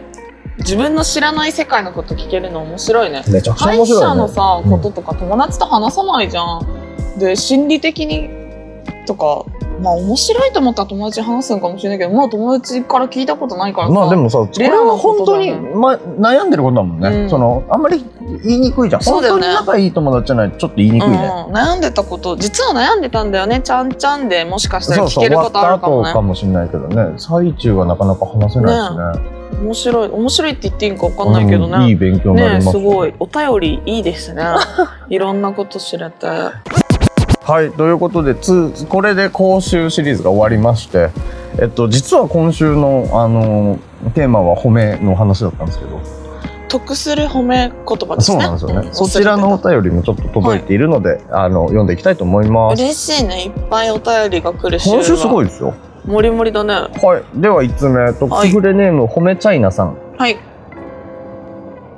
[0.59, 3.23] 自分の知らない世界のこと聞けるの面白いね。
[3.29, 4.15] めちゃくちゃ面白いよね。
[4.15, 6.61] 者のさ、うんこととか友達と話さないじゃん。
[7.17, 8.29] で、心理的に
[9.07, 9.45] とか、
[9.81, 13.93] まあ面白いと思ったら友達に話すのかもしれないけど、まあ友達から聞いたことないからさ。
[13.93, 17.09] まあでもさ、これは本当に、ま、悩んでることだもんね。
[17.09, 18.05] うんその、あんまり
[18.43, 19.01] 言いにくいじゃん。
[19.01, 21.17] そうだよね本当に仲いい友達じゃないとちょっと言いにくいね。
[21.47, 27.13] うん、悩んでたこと実は悩んでたんだよねちゃんちゃんでもしかしたらそうそう、聞けることあるかもね後かもしれないけどね。
[27.17, 29.39] 最中はなかなか話せないしね。
[29.61, 32.71] 面白い面白いって言っていいんか分かんないけどうんいいね、勉強になりねます。
[32.71, 34.43] すごいお便りいいですね
[35.09, 36.27] いろんなこと知れて
[37.49, 41.09] はい、ということで、つこれで講習シリーズが終わりまして、
[41.59, 43.79] えっと、実は今週の、あの、
[44.13, 45.99] テーマは褒めの話だったんですけど、
[46.67, 48.89] 得する褒め言葉ですねそうなんですよね。
[48.91, 52.83] んそちらのお便りもちょっと届いているので、あの、読んでいきたいと思います。
[52.83, 55.73] 嬉しいねいっぱいお便りが来る週今週すごいいですよ。
[56.05, 57.41] もりもりだねはい。
[57.41, 59.97] では、5つ目、トップフレネーム、褒めチャイナさん。
[60.19, 60.37] はい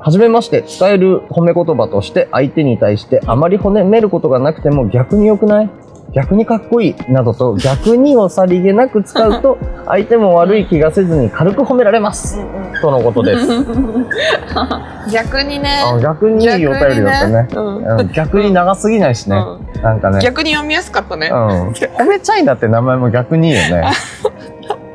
[0.04, 5.70] はじめまして、使える褒め言葉として相手に対してあまり褒めることがなくても逆に良くない？
[6.14, 7.12] 逆にかっこいい？
[7.12, 12.40] などと逆にをさりげなく使うと 相手も悪い気がせずに軽く褒められます。
[12.82, 13.48] とのことです。
[15.14, 17.48] 逆にねあ逆にいいお便りだったね。
[17.54, 19.38] うんうん逆に長すぎないしね。
[19.38, 20.20] うんなんかね。
[20.22, 21.38] 逆に読みやすかったねうん。
[21.96, 23.84] 褒めチャイナって名前も逆にいいよね。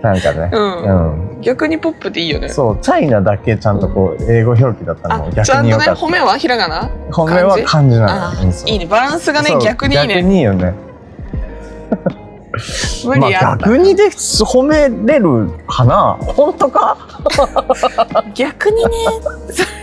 [0.02, 0.50] なんかね。
[0.52, 0.82] うん。
[0.82, 1.40] うん。
[1.40, 2.48] 逆にポップでいいよね。
[2.48, 5.32] そう、チャイナだけちゃんとこう、英語表記だったの。
[5.32, 5.84] ちゃんとね。
[5.92, 6.90] 褒めはひらがな？
[7.10, 7.98] 褒めは漢字？
[7.98, 8.52] なあの。
[8.66, 8.86] いいね。
[8.86, 10.74] バランスがね逆にいい逆ねにいいよね。
[13.04, 16.18] ま無理や逆にで褒めれるかな？
[16.20, 16.96] 本当か？
[18.34, 18.90] 逆にね。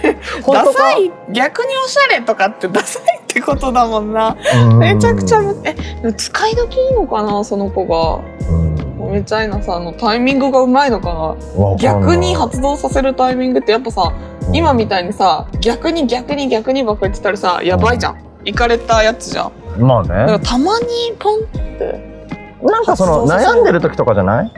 [0.45, 1.12] ダサい。
[1.32, 4.36] 逆におしゃれとかってダサいってことだもんな。
[4.69, 4.78] うん。
[4.80, 5.76] めちゃくちゃむえ
[6.13, 7.43] 使い時いいのかな？
[7.43, 8.21] その子が。
[8.49, 8.72] うん
[9.13, 11.76] 褒めチャイナさんのタイミングがうまいのかな？
[11.78, 14.12] 逆に発動させるタイミングってやっぱさ
[14.47, 14.56] うん。
[14.56, 18.17] 今みたいにさ逆に逆に逆にばっか言ってたらさやばいじゃん。
[18.43, 19.52] 行かれたやつじゃん。
[19.80, 20.43] まあだからね。
[20.43, 20.86] たまに
[21.19, 21.43] ポンっ
[21.78, 24.52] てなんかその悩んでる時とかじゃない？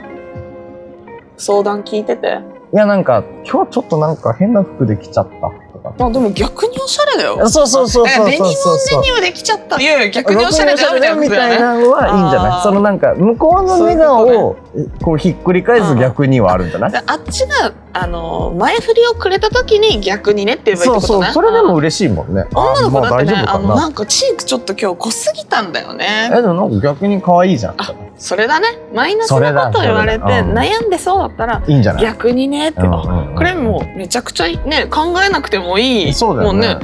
[1.36, 2.38] 相談聞いてて。
[2.72, 5.52] いやなんか今日ちょっとなんか変な服で来ちゃった
[5.98, 7.48] まあでも逆におしゃれだよ。
[7.48, 9.80] そうそうそうそうそうデニムそうデニムできちゃった。
[9.80, 12.62] いやいや逆におしゃれだよみたいなみたいなのはいいんじゃない？
[12.62, 14.56] そのなんか向こうの笑顔を
[15.02, 16.92] こうひっくり返す逆にはあるんじゃない？
[16.92, 22.44] であっちがあの前振りをくれた時に逆にねって言えばいいそうってことねそうそれでも嬉しいもんね。
[22.54, 23.54] 女の子だってねまあ大丈夫かな。
[23.54, 27.74] あのなんかチークちょっと今日濃すぎたんだよえねでもなんか逆に可愛いじゃん。
[27.78, 28.66] あそれだね。
[28.94, 32.02] マイナスなこと言われて悩んでそうだったらいいんじゃない？
[32.02, 33.34] 逆にねって、うんあうんうん。
[33.36, 34.86] これもうめちゃくちゃね。
[34.90, 36.12] 考えなくてもいい。
[36.14, 36.74] そうだよね。
[36.76, 36.80] ね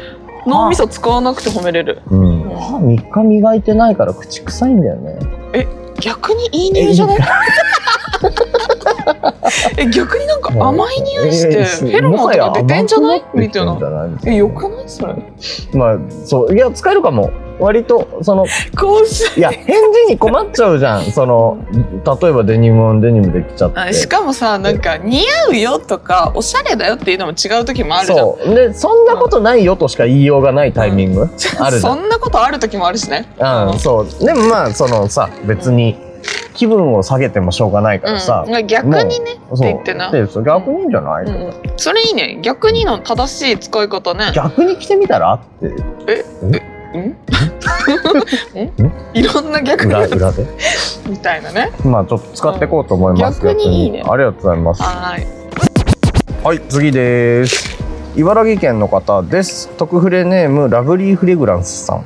[0.46, 2.02] 脳みそ使わなくて褒めれる。
[2.10, 2.42] うん。
[2.50, 5.18] 歯3日磨いてないから口臭いんだよね。
[6.00, 7.18] 逆にいい匂いじゃない？
[9.78, 13.24] え逆になんか甘い匂いしてフェロモンとか出てんじゃない？
[13.34, 13.78] みたいな。
[14.26, 14.84] えよくない？
[14.88, 15.14] それ。
[15.74, 17.30] まあそういや使えるかも
[17.62, 21.04] 割とそのいや返事に困っちゃうじゃん。
[21.04, 23.78] その例えばデニムオンデニムできちゃって。
[23.78, 28.18] あしかもさなんか似合うよとかおしゃれだよっていうのも違う時もあるじゃん。
[28.18, 28.54] そう。
[28.54, 31.22] でそんなことないよとしか言いようがないタイミング、
[31.58, 33.26] あるじゃそんんなことある時もあるしね。
[33.38, 34.24] うん、そう。
[34.24, 35.96] でもまあそのさ別に
[36.54, 41.34] 気分を下げてもしょうがないからさ、うん、逆にねって言ってな、逆にじゃない、うん。
[41.34, 42.38] うん、それいいね。
[42.42, 44.32] 逆にの正しい使い方ね。
[44.34, 45.34] 逆に着てみたら？
[45.34, 45.66] って。
[46.46, 46.50] ん？
[46.54, 47.16] ん
[49.14, 50.46] いろんな逆に裏裏で？
[51.08, 51.72] みたいなね。
[51.84, 54.02] まあちょっと使っていこうと思います、逆にいいね。
[54.08, 54.82] ありがとうございます。
[54.82, 55.26] はーい。
[56.44, 57.70] はい次です。
[58.16, 59.68] 茨城県の方です。
[59.76, 62.04] 特フレネームラブリーフレグランスさん。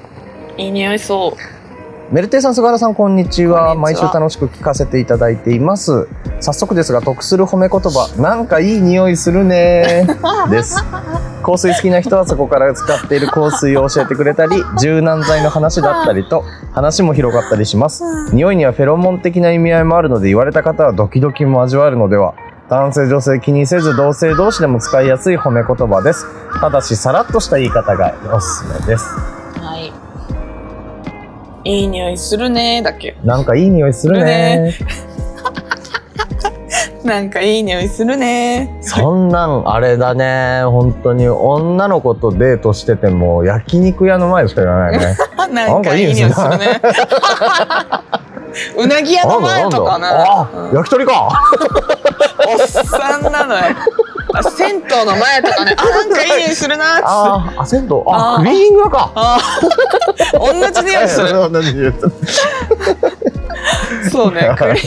[0.56, 1.55] いい匂いそう
[2.12, 3.74] メルテイさん、菅原さん、こんにちは。
[3.74, 6.06] 毎週楽しく聞かせていただいています。
[6.40, 10.06] 早速ですが、得する褒め言葉、なんかいい匂いするね
[10.48, 10.84] です。
[11.44, 18.04] 香水好きな人はそこから使っている香水を教えてくれたり、柔軟剤の話だったりと、話も広がったりします。
[18.32, 22.34] 匂いにはフェロモン的な意味合いもあるので、言われた方はドキドキも味わえるのでは。
[22.68, 26.26] 男性女性気にせず同性同士でも使いやすい褒め言葉です。
[26.60, 29.04] ただし、さらっとした言い方がおすすめです。
[29.60, 30.05] はい
[31.66, 33.16] いい匂いするねだっけ。
[33.24, 34.72] なんかいい匂いするね。
[37.04, 38.78] なんかいい匂いするね。
[38.82, 40.62] そんなんあれだね。
[40.64, 41.28] 本当に。
[41.28, 45.16] 女の子とデートしてても焼肉屋の前でしか言わないね。
[45.52, 46.80] なんかいい匂いするね。
[48.78, 50.06] うなぎ屋の前とかね
[50.72, 51.28] 焼き鳥か。
[52.48, 53.62] おっさんなのよ
[54.38, 57.04] あ銭湯の前とかね あなんかいい匂いするなっつって。
[57.06, 58.02] あーあ銭湯？
[58.06, 59.10] あクリーニング屋か。
[59.14, 60.38] あー。
[60.38, 61.50] 同じ匂いする。
[61.50, 62.12] 同じ匂いする
[64.10, 64.78] そうねクリ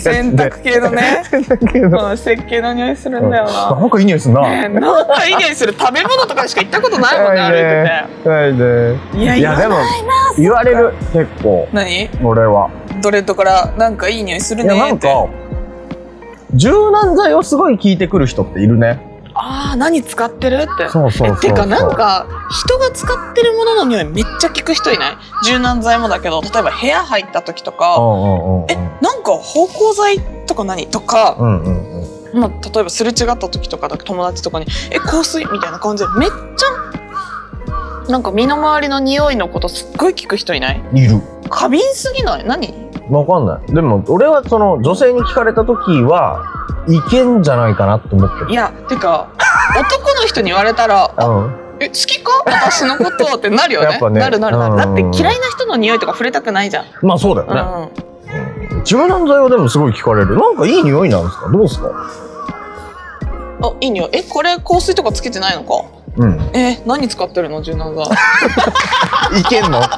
[0.00, 1.22] 洗濯系のね。
[1.24, 2.06] 洗濯系の。
[2.06, 3.74] うん石鹸の匂いするんだよな。
[3.74, 4.42] なんかいい匂いするな。
[4.42, 5.74] ねなんかいい匂いする。
[5.78, 8.58] 食べ物とかしか行ったことないもんね歩いて
[9.14, 9.18] て。
[9.18, 9.76] いやいやでも
[10.36, 11.66] 言われる結構。
[11.72, 12.10] 何？
[12.22, 12.70] 俺は。
[13.00, 14.92] ドレッドからなんかいい匂いするねって。
[14.92, 15.26] んか
[16.54, 19.10] 柔軟剤をすごい聞いてくる人っているね。
[19.34, 20.88] ああ何使ってるって。
[20.90, 25.16] そうそうてかなんか人が使ってるものの匂いめっちゃ聞く人いない？
[25.46, 27.96] 柔軟剤もだけど例えば部屋入った時とうか
[28.68, 30.86] えなんか芳香剤とか何？
[30.88, 32.40] とか、うんうんうん。
[32.40, 40.82] まあ、例えばすれ違った時とか友達とかに「え香水?」みたいな感じでめっちゃなんか身の回りの匂いのことすっごい聞く人いない？
[40.92, 41.20] いる。
[41.48, 42.44] 過敏すぎない？
[42.44, 42.81] 何？
[43.10, 43.72] わかんない。
[43.74, 46.42] でも、俺はその、女性に聞かれた時は
[46.88, 48.50] いけんじゃないかなって思ってる。
[48.50, 49.28] いやてか
[49.78, 51.54] 男の人に言われたら「あ うん。
[51.80, 52.30] え好きか？
[52.46, 53.90] 私のこと」ってなるよね。
[53.92, 54.20] やっぱね。
[54.20, 54.76] なるなるなる。
[54.76, 57.56] だってうん嫌いな人の匂いとか触れたくないじゃん、まあそうだようん。
[57.56, 58.82] ね。
[58.84, 60.36] 柔軟剤はでもすごい聞かれる。
[60.38, 61.48] なんかいい匂いなんですか？
[61.50, 61.88] どうですか？
[63.64, 64.08] あいい匂い。
[64.12, 65.84] えこれ香水とかつけてないのか？
[66.18, 66.50] うん。
[66.54, 67.62] え何使ってるの？
[67.62, 68.06] 柔軟剤。
[69.40, 69.80] いけんの？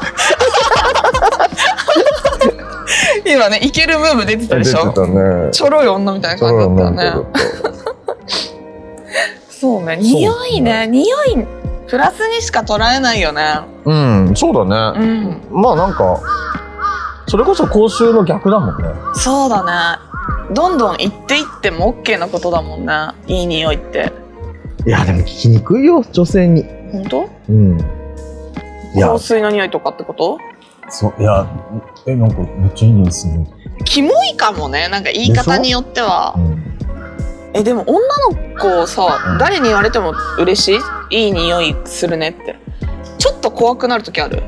[3.25, 4.87] 今ねいけるムーブ出てたでしょ？
[5.07, 5.51] ね。
[5.53, 7.29] ちょろい女みたいな感じだったよね。
[9.49, 9.97] そうね。
[9.97, 10.87] 匂いね。
[10.87, 11.47] 匂い
[11.89, 13.61] プラスにしか捉えないよね。
[13.85, 14.61] うん、そうだ
[14.93, 15.07] うね。
[15.07, 15.41] ん。
[15.51, 16.21] まあなんか、
[17.27, 18.89] それこそ口臭の逆だもんね。
[19.15, 19.99] そうだね。
[20.53, 22.93] どんどん言っていっても OK なことだもんね。
[23.27, 24.13] いい匂いって。
[24.87, 26.65] いや、でも聞きにくいよ、女性に。
[26.93, 27.29] 本当？
[27.49, 27.79] うん。
[29.01, 30.39] 香、水の匂いとかってこと？
[30.89, 31.47] そう、いや、
[32.07, 33.45] え、なんかめっちゃいい匂いする。
[33.85, 36.35] キモいかもねなんか言い方によっては。
[36.37, 36.63] うん。
[37.55, 39.39] えでも女の子さ、うん。
[39.39, 40.79] 誰に言われても嬉し
[41.11, 41.27] い？
[41.27, 42.57] いい匂いするねって。
[43.19, 44.43] ちょっと怖くなる時ある？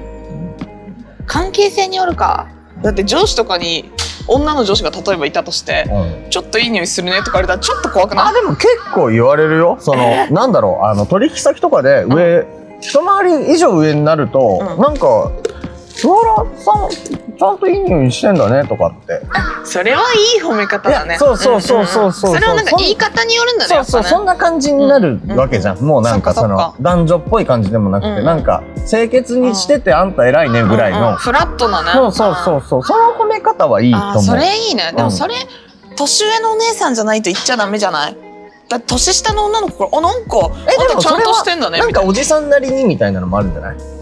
[1.27, 2.49] 関係性によるか。
[2.83, 3.91] だって上司とかに
[4.29, 6.31] 女の上司が例えばいたとしてうん。
[6.31, 8.35] ちょっといい匂いするねとか言われたらちょっと怖くあ、ない？
[8.35, 9.77] でも結構言われるよ。
[9.81, 10.29] その、え？
[10.31, 12.47] なんだろう、あの、取引先とかで上、
[12.81, 14.81] 一回り以上上になると、うん。
[14.81, 15.33] なんか、
[15.97, 19.21] 菅原さんちゃんといい匂いしてんだねとかって。
[19.65, 20.03] それは
[20.37, 21.17] いい褒め方だね。
[21.19, 22.31] そうそうそうそうそう。
[22.33, 28.25] うんうんんそれはなんか言い方によるんだねそうそう、そんな感じになるわけじゃん、もうなんかその男女っぽい感じでもなくて、うんうん。
[28.27, 31.91] なんか清潔にしててあんた偉いねぐらいの、うんうんフラットなね。
[31.93, 32.83] そうそうそうそう。
[32.85, 34.23] その褒め方はいいとあ思う。
[34.23, 34.93] ーそれいいね。
[34.93, 35.05] でうん。
[35.05, 35.35] もそれ、
[35.97, 38.17] 年上のお姉さんじゃないと言っちゃダメじゃない？
[38.69, 40.37] だ年下の女の子から「あなんか
[40.69, 43.96] えあんたちゃんとしてんだね」なんかおじさんなりにみたいなのもあるんじゃないい？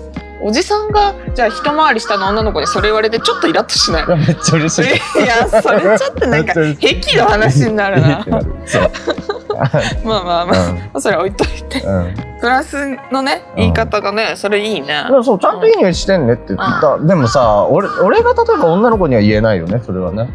[0.47, 4.09] おじさんがじゃあ一回り下の女の子にそれ言われてちょっとイラッとしない？
[4.09, 4.85] やめっちゃ嬉しい。
[5.23, 8.27] いやそれちょっとなんか癖の話になるな。
[10.05, 10.53] まあまあま
[10.93, 11.81] あ、それ置いといて。
[11.81, 12.05] うん。
[12.05, 12.77] うんプラス
[13.11, 15.07] のね言い方がねそれいいね。
[15.25, 16.49] そうちゃんといい匂いしてんねって。
[16.49, 20.29] 言った、でもさ俺俺が例えば女の子には言えないよねそれはね。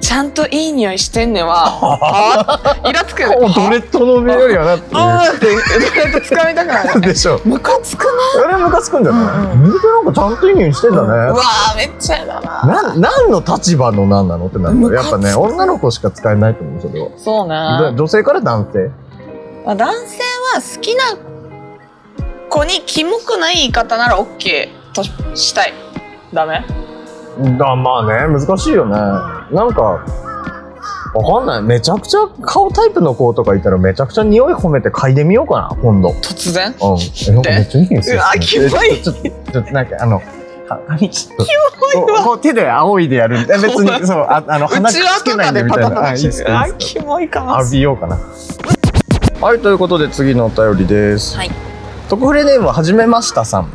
[0.00, 3.36] ちゃんといい匂いしてんねは はイラつくよね。
[3.40, 7.40] おドレッドの目よりはなってあーってドレッド掴みたくなる でしょ。
[7.44, 8.42] ムカつくな。
[8.42, 12.66] それムカつくんだよね、うんうん右手なんかちゃんといい匂いしてんだね、うわーめっちゃやだな。
[12.66, 17.10] な何の立場の何なのってなるやっぱね女の子しか使えないと思うそれは。
[17.16, 18.90] そうねで女性から男性？
[19.64, 20.22] まあ男性
[20.54, 21.04] は好きな
[22.48, 25.02] 子にキモくない言い方なら OK と
[25.34, 25.72] したい。
[26.32, 26.64] ダメ？
[27.58, 28.92] だまあね難しいよね。
[28.92, 30.04] なんか
[31.14, 31.62] わかんない。
[31.62, 36.10] めちゃくちゃ顔タイプの子とかいたらめちゃくちゃ匂い褒めて嗅いでみようかな今度。
[36.10, 36.16] うん。
[36.18, 36.74] 突然
[37.28, 38.16] えなんかめっちゃいい匂いする。
[38.16, 38.70] うわキモい。
[38.92, 41.50] えちょっとちょっとなんかあのか髪ちょっとキ
[41.94, 42.16] モいわ。
[42.16, 43.38] こうこう手で仰いでやる。
[43.38, 46.10] え別にそうあ あのう鼻くつけないででみたいな。
[46.10, 46.44] あす。
[46.78, 47.58] キモいかも。
[47.58, 48.18] 浴びようかな。
[49.40, 51.36] はいということで次のお便りです。
[51.36, 51.50] はい。
[52.08, 53.70] 特フレネームははじめましたさん。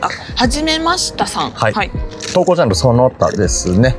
[0.00, 1.50] あはじめましたさん。
[1.50, 1.72] はい。
[1.72, 1.90] はい、
[2.32, 3.96] 投稿ジャンルその他ですね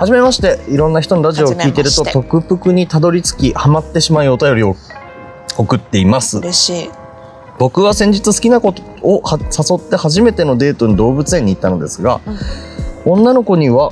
[0.00, 0.58] はじめまして。
[0.70, 4.74] いろんな人のラジオを聞いてるとトクプクにたどり着きハマってしまいお便りを
[5.58, 6.38] 送っています。
[6.38, 6.90] 嬉しい。
[7.58, 8.68] 僕は先日好きな子
[9.02, 12.22] をは誘って初めてのデートに動物園に行ったのですが、
[13.04, 13.90] 女の子には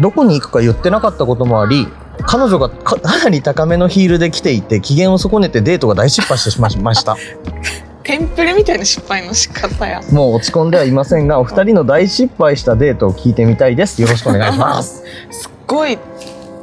[0.00, 1.88] どこに行くか言ってなかったこともあり
[2.26, 7.16] 彼女がか かなり高めのヒールで来ていて機嫌を損ねてデートが大失敗してしまいました
[8.08, 10.00] テンプレみたいな失敗の仕方や。
[10.10, 14.00] もう落ち込んではいませんがお二人の大失敗したデートを聞いてみたいです。
[14.00, 15.04] よろしくお願いします。
[15.30, 15.98] すっごい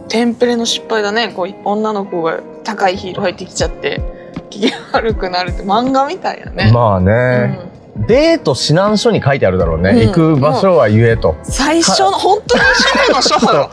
[0.09, 1.31] テンプレの失敗だね。
[1.35, 4.01] こう女の子が高いヒール履いてきちゃって
[4.49, 7.59] 機嫌悪くなるって漫画みたいやね、まあね、
[7.97, 10.07] デート指南書に書いてあるだろうね、うん。
[10.07, 13.15] 行く場所は言えと、最初の本当に初めの。
[13.15, 13.71] 初歩よ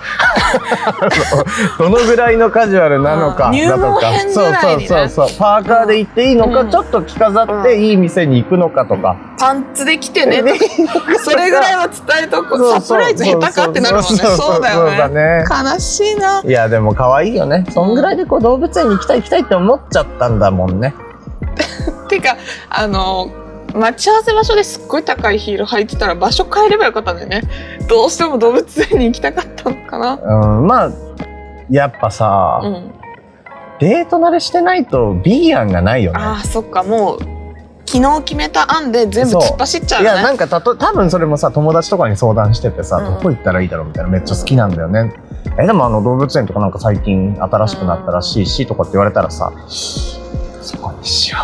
[1.79, 3.59] どのぐらいのカジュアルなのかうん。
[3.59, 3.79] だとか。
[3.79, 5.39] 入門編ぐそうそうそうそう。
[5.39, 6.71] パーカーで行っていいのか、うん。
[6.71, 10.43] ちょっと着飾っていい店に行くのかとか、パンツで来てね。
[11.19, 14.19] それぐらいは伝えとこサプライズ下手かってなるもんね。
[14.37, 15.09] そうだよね。
[15.09, 15.45] ね。
[15.51, 16.43] 悲しいな。
[16.45, 17.67] いやでも可愛いよね。
[17.71, 20.95] そんぐらいでこう動物園に行きたい行きたいって思っちゃったんだもんね。
[22.09, 22.37] てか
[22.71, 23.31] あの
[23.75, 27.43] 待ち合わせ場所ですっごい高いヒール履いてたら場所変えればよかったんだよね。
[27.89, 30.59] どうしても動物園に行きたかったのかな。
[30.59, 30.91] うんまあ
[31.71, 32.93] やっぱさ、うん。
[33.81, 36.19] デート慣れしてないとビギアンがないよね。
[36.21, 36.83] あーそっか。
[36.83, 37.19] もう
[37.85, 40.19] 昨日決めた案で全部突っ走っちゃうよね。
[40.21, 43.15] いやなんかたと多分それもさ友達とかに相談しててさ、うん。
[43.17, 45.13] どこ行ったらいいだろうみたいなめっちゃ好きなんだよね、
[45.59, 51.39] えでもあの動物園とかなんか最近新しくなったらしいし、とかって言われたらさそこにしよ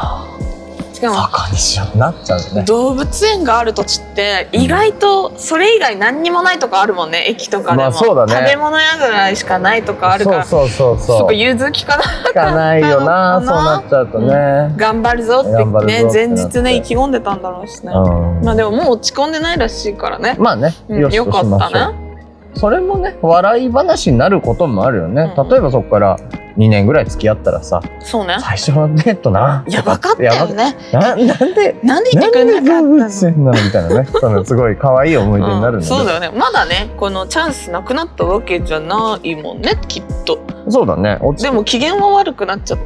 [0.98, 1.98] しかもうそこにしよう。
[1.98, 2.64] なっちゃうよね。
[2.64, 7.26] 動物園がある土地って意外とそれ以外何にもないとかあるもんね。
[7.28, 8.32] 駅とかでも、まあね。
[8.34, 11.34] 食べ物屋ぐらいしかないとかあるからそうそうそうそう。
[11.34, 12.76] 融通きかな聞かな。
[12.76, 16.42] いよなそうななっちゃうとね、頑張るぞって頑張るねぞってなって。
[16.42, 18.44] 前日ね意気込んでたんだろうしね、うん。
[18.44, 22.08] まあでももう落ち込んでないらしいからね、まあね、うんよよかったね。
[22.54, 25.48] それもね笑い話になることもあるよね、うん。
[25.48, 26.16] 例えばそこから
[26.59, 28.37] 2年ぐらい付き合ったらさそうね。
[28.40, 29.64] 最初のデートな。
[29.68, 30.77] やばかったよね。
[30.92, 33.53] ななんでなんで言ってくなんでれなかったの？
[33.53, 34.09] みたいなね。
[34.21, 36.31] そのすごい可愛い思い出になるんだうんそうだよね。
[36.37, 40.40] まだねこのチャンスなくなったわけじゃないもんねきっと。
[40.68, 41.18] そうだね。
[41.40, 42.79] でも機嫌は悪くなっちゃっ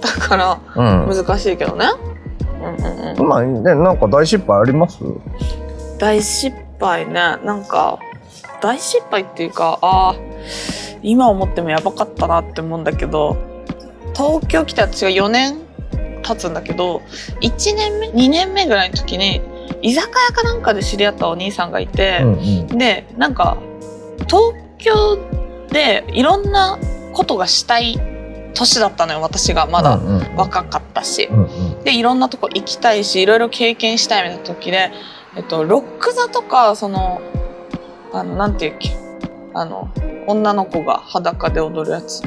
[0.00, 1.16] たからうん。
[1.16, 1.86] 難しいけどね、
[2.62, 4.98] うんうんうん、まあねなんか大失敗あります？
[5.98, 7.12] 大失敗ね。
[7.12, 7.98] なんか
[8.60, 13.36] 大失敗っていうかあー今思ってもやばかったなって思うんだけど
[14.14, 15.60] 東京来て私が4年
[16.22, 17.02] 経つんだけど
[17.40, 19.40] 1年目2年目ぐらいの時に
[19.82, 22.34] 居酒屋かなんかで知り合ったお兄さんがいて、うんう
[22.74, 22.78] ん。
[22.78, 23.56] でなんか
[24.26, 25.18] 東京
[25.70, 26.78] でいろんな
[27.12, 27.98] ことがしたい
[28.54, 30.00] 年だったのよ私がまだ。
[30.36, 31.28] 若かったし。
[31.30, 31.46] うんう
[31.80, 31.84] ん。
[31.84, 34.90] でいろんなとこ行きたいしいろいろ経験したいみたいな時で、
[35.36, 37.20] えっと、ロック座とかその
[38.12, 39.05] あのなんていうっけ
[39.56, 39.88] あの
[40.26, 42.22] 女の子が裸で踊るやつ。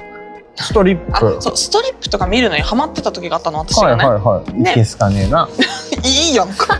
[0.55, 1.37] ストリップ。
[1.37, 4.71] あそうストリップとか見るのにハマってた時があったの私はいがね、はいはいね。
[4.71, 5.25] いけすかね。
[5.25, 5.47] えな。
[6.03, 6.79] い いいやんか。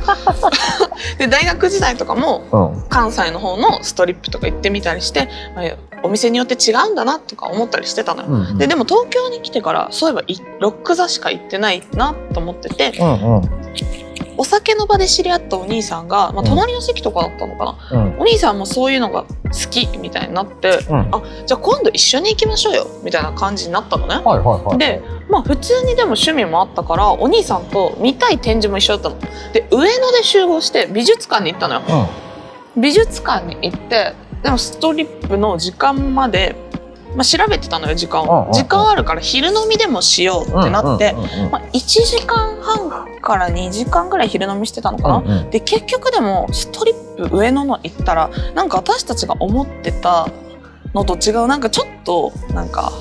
[1.20, 2.84] で大学時代とかもうん。
[2.90, 5.66] 関西の方のストリップとか行ってみたりして、まあ
[6.02, 8.58] お店によって違うんだなとか思ったりしてたのよ、うん。
[8.58, 13.42] ででも東京に来てからそういえばいロック座しか行ってないなと思っててうんうん
[14.40, 19.30] お酒の場で知り合ったお兄さんが、まあ、うん隣の席とかだったのかな、うんお兄さんもそういうのが好
[19.70, 24.16] きみたいになってうんあじゃあ今度一緒に行きましょうよみたいな感じになったのね。
[24.16, 29.52] はいはいはいでまあ普通にでも趣味もあったからお兄さんと見たい展示も一緒だったの。
[29.54, 31.82] で上野で集合して美術館に行ったのよ。
[32.78, 36.56] 美術館に行ってでもストリップの時間まで、
[37.20, 38.54] まあ、調べてたのよ時間うんうんうんを。
[38.54, 42.90] 時間あるから昼飲みでもしようってなって、うんうんうんまあ、1時間半
[43.22, 45.16] から2時間ぐらい昼飲みしてたのかな。
[45.18, 50.28] うんうんで結局でもストリップ上野の行ったらなんか私たちが思ってた
[50.94, 52.92] のと違うなんかちょっとなんか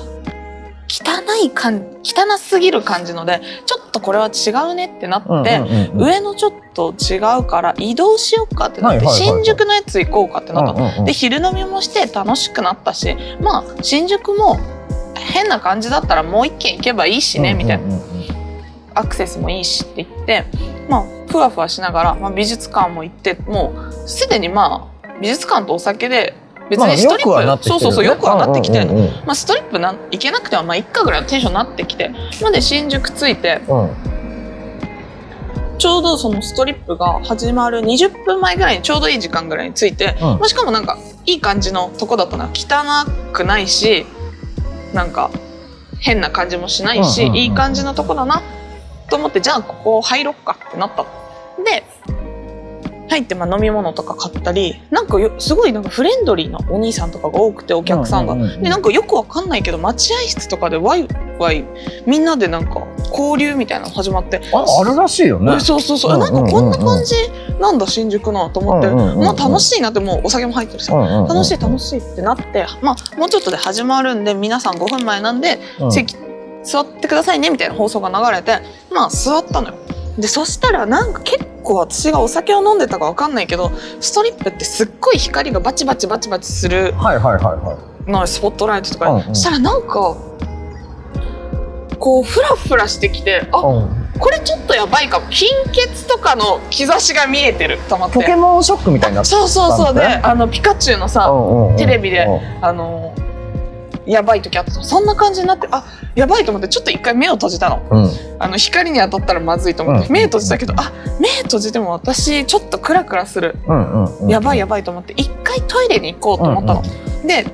[0.89, 5.61] 汚い感汚すぎる感じのでちょっとこれは違うねってなって、
[5.95, 14.57] 上野ちょっと違うから移動しようかってなって、新宿のやつ行こうかってなったで昼飲みもして楽しくなったしまあ新宿も
[15.15, 17.99] 変な感じだったらもう一軒行けばいいしね、みたいな。
[18.95, 20.45] アクセスもいいしって言って
[20.89, 26.33] まあふわふわしながら、まあ、美術館も行ってもうすでにまあ美術館とお酒で
[26.69, 29.05] 別まあにストリップ、よくはなってきてるそうそうそうよくはなってきてうんうんうん。
[29.25, 32.11] まあ、ストリップなん行けなくてはまあ一家ぐらいのテンションになってきて
[32.41, 33.89] まで新宿着いてうん。
[35.77, 40.39] ちょうどそのストリップが始まる20分前ぐらいにちょうどいい時間ぐらいに着いて、うん。
[40.39, 44.05] まあ、しかもなんかいい感じのとこだったのよ汚くないし
[44.93, 45.31] なんか
[45.99, 47.37] 変な感じもしないし、うんうんうん。
[47.37, 48.41] いい感じのとこだな
[49.09, 51.09] と思ってじゃあここ入ろっかってなったの。
[51.63, 51.83] で
[53.09, 58.33] 入ってまあ飲み物とか買ったりなんかよすごいなんかフレンドリーなお兄さんとかが多くてお客さんが。
[58.33, 61.07] うううでなんかよくわかんないけど待合室とかでワイ
[61.39, 61.65] ワイ
[62.05, 64.41] みんなでなんか交流みたいなの始まって。
[64.53, 65.55] ああるらしいよね。
[65.55, 66.43] えそうそうそう、うんうんうんうん。
[66.43, 67.15] なんかこんな感じ
[67.59, 72.65] なんだ新宿なと思って、うんうんうんうんもう楽しいなってもうお酒も入ってるし、うんうんうん楽しい楽しいってなって。
[72.81, 75.91] まあもうちょっとで始まるんで皆さん5分前なんで、うん。
[75.91, 76.15] 席
[76.63, 78.59] 座ってくださいねみたいな放送が流れて。
[78.91, 79.73] まあ座ったのよ。
[80.19, 88.11] でそしたらなんか結構私がお酒を飲んでたかわかんないけどストリップってすっごい光がバチバチバチバチするはいはいはいはい。
[88.11, 89.35] のスポットライトとか、うんうん。
[89.35, 90.17] そしたらなんか
[91.99, 94.09] こうフラフラしてきてあうん。
[94.19, 95.27] これちょっとやばいかも。
[95.29, 97.77] 貧血とかの兆しが見えてる。
[97.87, 98.15] と思って。
[98.15, 99.93] ポケモンショックみたいになってそうそうそう。
[99.93, 101.77] であのピカチュウのさ、うんうん。
[101.77, 102.65] テレビでうん。
[102.65, 103.13] あの
[104.09, 105.85] やばい時あったそんな感じになってあ
[106.15, 107.87] やばいと思ってちょっと一回目を閉じたの。
[107.91, 108.11] うん。
[108.39, 110.13] あの光に当たったらまずいと思って、うん。
[110.13, 113.55] 目閉じたけどあ目閉じても私ちょっとクラクラする。
[113.67, 116.83] うんうんうんやばいやばいと思って一回トイレに行こうと思ったの、
[117.25, 117.45] で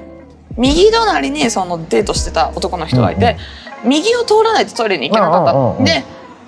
[0.57, 3.37] 右隣にそのデートしてた男の人がいて、
[3.83, 5.85] 右を通らないとトイレに行けなかった、うんうんうんうん。
[5.85, 6.03] で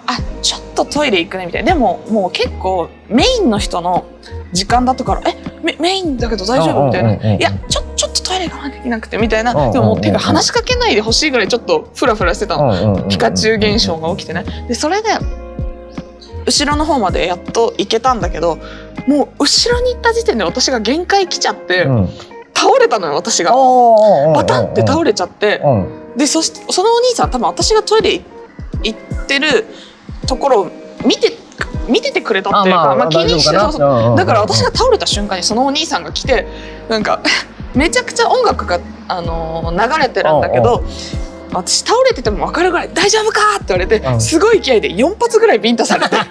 [0.08, 1.74] あちょっとトイレ行くねみたいな。
[1.74, 4.06] でももう結構メインの人の
[4.54, 7.34] 時間だったから「えメメインだけど大丈夫?」みたいな「うんうんうん。
[7.34, 13.10] うんいやちょちょっとトイレ我慢できなくて」みたいな、うんうんうんでももう手が話しかけないでほしいぐらいちょっとフラフラしてたの、うんうんうんうん。
[13.10, 14.46] ピカチュウ現象が起きてね。
[14.68, 15.10] でそれで
[16.46, 18.58] 後ろの方までやっと行けたんだけど
[19.08, 22.10] もう後ろに行った時点で私が限界来ちゃって、うん。
[22.56, 23.52] 倒れたのよ私が。
[23.52, 25.62] バタンって倒れちゃって。
[25.64, 26.18] うん。
[26.18, 28.22] でそしてそのお兄さん多分私がトイレ
[28.84, 29.66] 行ってる
[30.28, 30.72] ところを
[31.06, 31.38] 見て
[31.88, 36.46] 見ててくれたっていうかまあ、気にしてそうそうだから私が倒れた瞬間にそのお兄さんが来て
[36.90, 37.22] なんか
[37.74, 40.84] めちゃくちゃ音楽が、あのー流れてるんだけど
[41.54, 46.24] 私倒れてても分かるぐらい「大丈夫か?」って言われてうんすごい勢いで4発ぐらいビンタされて「えっ?」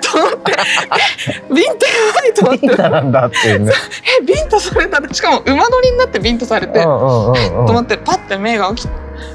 [0.00, 1.76] と思って「え ビンタや
[2.14, 3.72] ばい」と思ってピンタなんだっていうね
[4.20, 6.78] 「えビンタされた」しかも馬乗りになってビンタされて。
[6.80, 8.88] うんうんうんうんと思ってパッて目が起き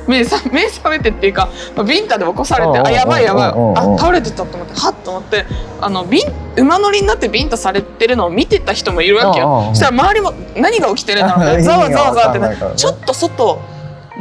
[0.08, 5.46] 目さ 目覚めてっていうかまあビンタで起こされてあやばいやばいあ倒れてたと思ってはっと思って
[5.82, 9.68] あのビン馬乗りになってビンタされてるのを見てた人もいるわけよ。
[9.70, 13.60] そしたら周りも何が起きてるんだろうねざわざわざわってちょっと外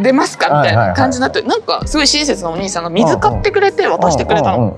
[0.03, 0.95] 出ますかみたいはいはいはない。
[0.97, 4.77] 感じになってなんかすごい親切なお兄さんが水買ってくれて渡してくれたの。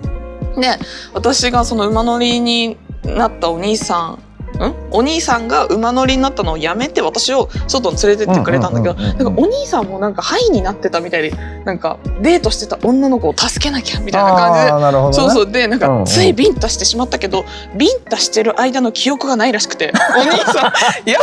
[0.57, 0.67] で
[1.15, 4.19] 私がその馬乗りになったお兄さん
[4.67, 4.75] ん？
[4.91, 11.31] お兄さんが馬乗りになったのをやめて私を外に連れてってくれたんだけど、うんうんうんうんなんかお兄さんもなんかハイになってたみたいで
[11.65, 14.73] なんかデートしてた女の子を助けなきゃみたいな感じで。
[14.73, 15.13] ね。
[15.13, 15.51] そうそう。
[15.51, 17.45] でなんうんうんかついビンタしてしまったけど、
[17.77, 19.93] ビンタしてる間の記憶がないらしくて。
[20.17, 20.73] お兄さ
[21.05, 21.19] ん いや。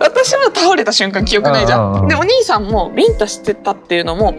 [0.00, 1.80] 私は倒れた瞬間記憶ないじゃん。
[1.80, 4.34] うんうんうんでお兄さんもビンタしてたっていうのも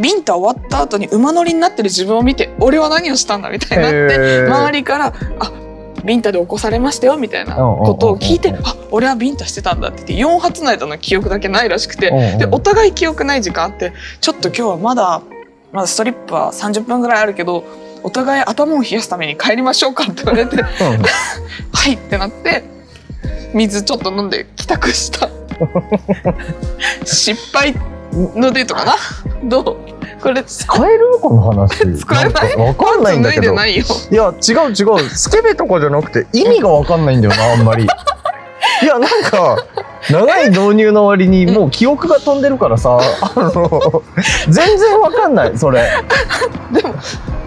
[0.00, 5.06] ビンタ終わった後に馬乗りになってる自分を見て俺は何をしたんだみたいになって周りから
[5.38, 5.52] 「あ
[6.04, 8.60] ビンタで起こされましたよ」みたいなことを聞いてうんうん。
[8.60, 12.10] うん「あ俺はビンタしてたんだ」って言って4発の間の記憶だけないらしくて。
[12.38, 15.22] でお互い記憶ない時間あってちょっと今日はまだ
[15.72, 17.64] まだストリップは30分ぐらいあるけど
[18.02, 20.68] お互い頭を冷やすために帰りましょうかって言われては
[21.88, 22.64] いってなって
[23.54, 25.28] 水ちょっと飲んで帰宅した。
[27.04, 27.74] 失敗
[28.34, 28.94] のデートかな？
[29.44, 29.76] どう？
[30.22, 30.42] これ。
[30.44, 31.78] 使えるこの話。
[31.98, 32.52] 使えない。
[32.54, 33.54] んかわかんないんだけど。
[33.54, 35.10] いや違う違う。
[35.10, 37.84] スケベとかじゃなくて意味がわかんないんだよな あんまり。
[37.84, 39.64] いやなんか
[40.10, 42.98] 長い導入の割にもう記憶が飛んでるからさ。
[43.20, 44.02] あの
[44.48, 45.88] 全然わかんないそれ。
[46.72, 46.94] でも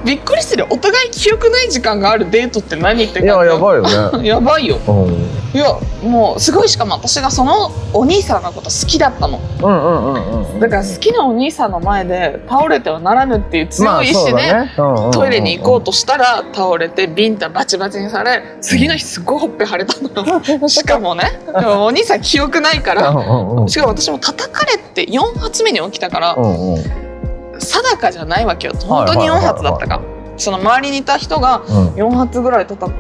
[0.06, 0.62] びっくりする。
[0.62, 4.78] よお互い記憶ない時間があるデートって何っていややばいよね、 やばいよ。
[4.88, 6.70] うん、いやもうすごい。
[6.70, 9.40] しかも私がそのお兄さんのこと好きだったの。
[9.62, 14.72] うんうんうんうんだから好きなお兄さんの前で倒れてはならぬっていう強い意志で、ね。
[15.12, 20.70] トイレに行こうとしたら倒れてビンタバチバチにされ次の日すごいほっぺ腫れたのよ。
[20.70, 23.02] しかもねお兄さん記憶ないから。
[23.68, 27.05] しかも私も叩かれて4発目に起きたからうんうん
[27.60, 28.74] 定かじゃないわけよ。
[28.86, 30.02] 本当に4発だったか。
[30.38, 31.88] その周りにいた人がうん。
[31.96, 32.92] 4発ぐらい叩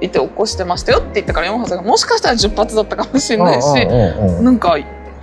[0.00, 3.86] いて起こしてましたよって言ったから4発がもしかしたら10発だったかもしれないし
[4.42, 4.76] なんか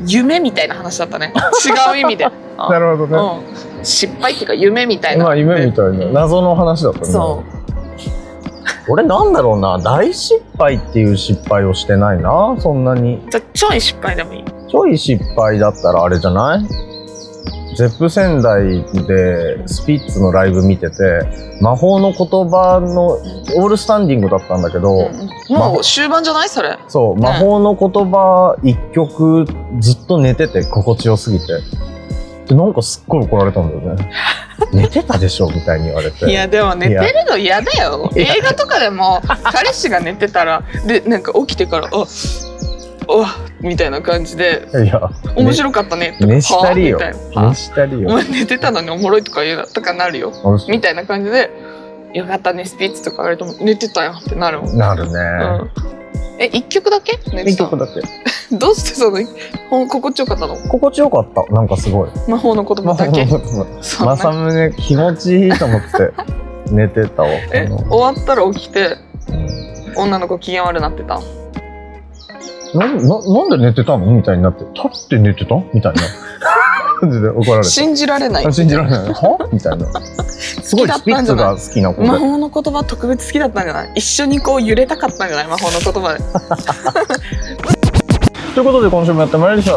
[0.06, 1.34] 夢みたいな話だったね。
[1.66, 3.42] 違う意味で、うんなるほどね、
[3.78, 6.06] うん、失敗っていうか夢みたいな、まあ夢みたいな。
[6.08, 7.06] 謎の話だったね。
[7.06, 7.44] そ
[8.88, 9.78] 俺なんだろうな。
[9.80, 12.56] 大失敗っていう失敗をしてないな。
[12.60, 13.16] そんなに。
[13.28, 14.44] うじゃあちょい失敗でもいい。
[14.70, 16.95] ちょい失敗だったらあれじゃない？
[17.78, 21.22] ゼップ仙台でスピッツのライブ見てて
[21.62, 22.18] 魔法の言
[22.50, 23.14] 葉の
[23.62, 25.12] オールスタンディングだったんだけど、
[25.50, 26.50] もう終盤じゃない？
[26.50, 26.78] それ。
[26.88, 29.46] そう魔法の言葉一曲
[29.80, 31.46] ずっと寝てて心地よすぎて。
[32.48, 34.12] でなんかすっごい怒られたんだよね。
[34.72, 35.48] 寝てたでしょ？
[35.50, 36.30] みたいに言われて。
[36.30, 38.10] いやでも寝てるの嫌だよ。
[38.16, 39.22] 映画とかでも
[39.52, 42.06] 彼氏が寝てたらでなんか起きてから「あ
[43.08, 43.28] おわ
[43.62, 47.00] みたいな感じでいや「面白かったね」とか寝したりよ。
[47.00, 50.32] 寝したりおよ前寝てたのにおもろいとか言うなとかなるよ。
[50.70, 51.50] みたいな感じで
[52.14, 55.72] 「よかったねスピッツ」とか言われても「寝てたよ」ってなるもん、なるね、うん、
[56.40, 57.20] え一曲だけ？
[57.32, 58.02] 寝てた曲だけ。
[58.56, 59.18] どうしてその
[59.88, 60.56] 心地よかったの？
[60.56, 61.54] 心地よかった。
[61.54, 62.10] なんかすごい。
[62.28, 63.26] 魔法の言葉だけ。
[63.82, 64.16] そんな。
[64.16, 65.88] 正宗気持ちいいと思って
[66.72, 67.30] 寝てたわ。
[67.52, 68.98] え終わったら起きて
[69.30, 69.94] うん。
[69.98, 71.20] 女の子機嫌悪なってた？
[72.78, 72.98] ななな
[73.46, 74.06] んで寝てたの？
[74.12, 74.66] みたいになって。
[74.74, 75.56] 立って寝てた？
[75.74, 76.02] みたいな。
[77.00, 77.70] 感じで怒られて。
[77.70, 78.54] 信じられない。
[78.54, 79.10] 信じられない。
[79.14, 79.50] は？
[79.52, 79.88] みたいな。
[80.32, 81.46] すごいスピッツたんじゃない？
[81.56, 82.08] が好きな子で。
[82.08, 83.92] 魔法の言葉特別好きだったんじゃない？
[83.96, 85.48] 一緒にこう揺れたかったんじゃない？
[85.48, 86.20] 魔法の言葉で。
[88.56, 89.72] ということで今週もやってまいりました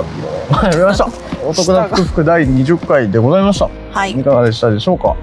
[0.66, 1.08] やりました。
[1.44, 3.68] お得な福福第20回でございました。
[3.92, 4.12] はい。
[4.12, 5.16] いかがでしたでしょうか？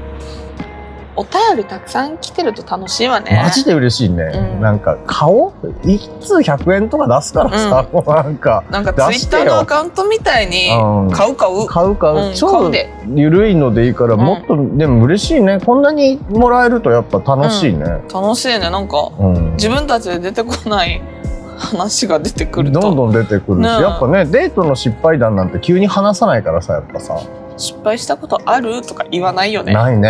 [1.16, 3.40] お便りたくさん来てると楽しいわね。
[3.44, 4.62] マジで嬉しいね、うん。
[4.62, 5.54] なんか顔
[5.84, 8.64] 一通100円とか出すからさ、もうなんか。
[8.70, 11.12] なんかツイッターのアカウントみたいにうん。
[11.12, 11.68] 買う買う。
[11.68, 12.72] 買う買う、うん買超
[13.14, 14.20] 緩いのでいいから、ん。
[14.20, 15.60] もっとでも嬉しいね。
[15.60, 18.70] こんなにもらえるとやっぱ楽しいね、楽しいね。
[18.70, 19.52] なんかうん。
[19.54, 21.02] 自分たちで出てこない
[21.58, 22.80] 話が出てくると。
[22.82, 27.18] どんどん出てくるし、ねやっぱねデートの失敗談なんて急に話さないからさやっぱさ、
[27.58, 28.82] 失敗したことある？
[28.82, 29.74] とか言わないよね。
[29.74, 30.10] ないね。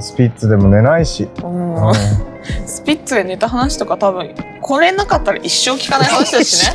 [0.00, 1.76] スピッツでも寝ないし、うん。
[1.76, 1.92] うん
[2.66, 6.72] スピッツで寝た話とか多分これなかったら一生聞かない話だしね。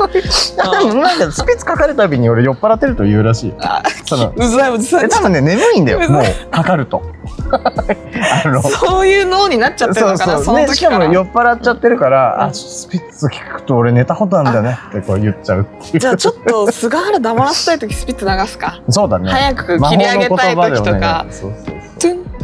[0.84, 1.02] うん。
[1.02, 5.06] なんかスピッツかかるたびに俺酔っ払ってると言うらしいあそのうざいうざい。
[5.06, 6.10] え多分ね眠いんだよ。
[6.10, 7.04] もうかかると。
[7.54, 8.62] あの。
[8.62, 11.00] そういう脳になっちゃってるのかなそのね、し時から。
[11.00, 12.42] かも酔っ払っちゃってるから、うん。
[12.50, 18.82] あスピッツ聞くと俺寝たことあるんだよねってこう言っちゃうじゃあちょっと菅原黙らせたい時スピッツ流すか。
[18.90, 19.30] そうだね。
[19.30, 21.26] 早く切り上げたい時とか。
[21.30, 21.83] そうそう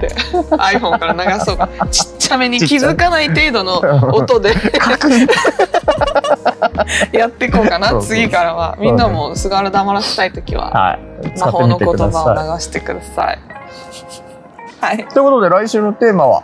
[0.07, 1.57] iPhone から流そう。
[1.57, 3.79] かちっちゃめに気づかない程度の
[4.15, 4.53] 音で
[7.11, 7.99] やっていこうかな。
[8.01, 8.77] 次からは。
[8.79, 10.99] みんなも菅原黙らせたい時ははい。
[11.35, 13.39] 使魔法の言葉さを流してください。
[14.81, 14.95] はい。
[14.95, 15.07] い。
[15.07, 16.43] ということで来週のテーマは、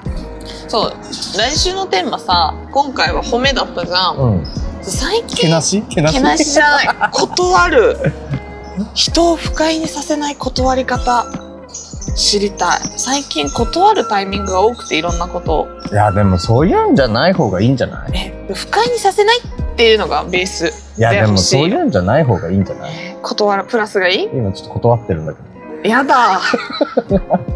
[0.67, 0.93] そう。
[1.37, 4.15] 来週のテーマさ今回は褒めだったじゃん。
[4.17, 4.47] うん、
[4.81, 5.81] 最け近なし？
[5.89, 6.15] けなし？
[6.15, 6.87] けなしじゃない。
[7.11, 8.13] 断る。
[8.93, 11.25] 人を不快にさせない断り方
[12.15, 12.79] 知りたい。
[12.97, 15.67] 最近断るタイミングが多くていろんなことを。
[15.91, 18.11] いやでもそういうんじゃない方がいいんじゃない？
[18.13, 20.71] え不快にさせないっていうのがベース。
[20.97, 21.73] いやでもそうい。
[21.75, 22.91] うんじゃない方がいいんじゃない？
[23.21, 24.29] 断るプラスがいい？
[24.33, 25.33] 今ちょっと断ってるんだ
[25.83, 26.41] けやだ。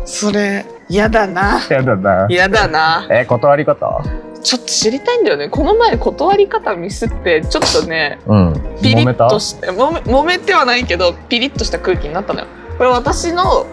[0.05, 1.59] それやだな。
[1.67, 2.27] どやだな。
[2.29, 3.07] やだな。
[3.09, 4.03] え断り方？
[4.43, 5.49] ちょっと知りたいんだよね。
[5.49, 8.53] この前断り方ミスってちょっとねうん。
[8.81, 12.47] ピリッとして揉め揉めてはないけどピリッとした空気になったのよ。
[12.77, 13.65] これ私の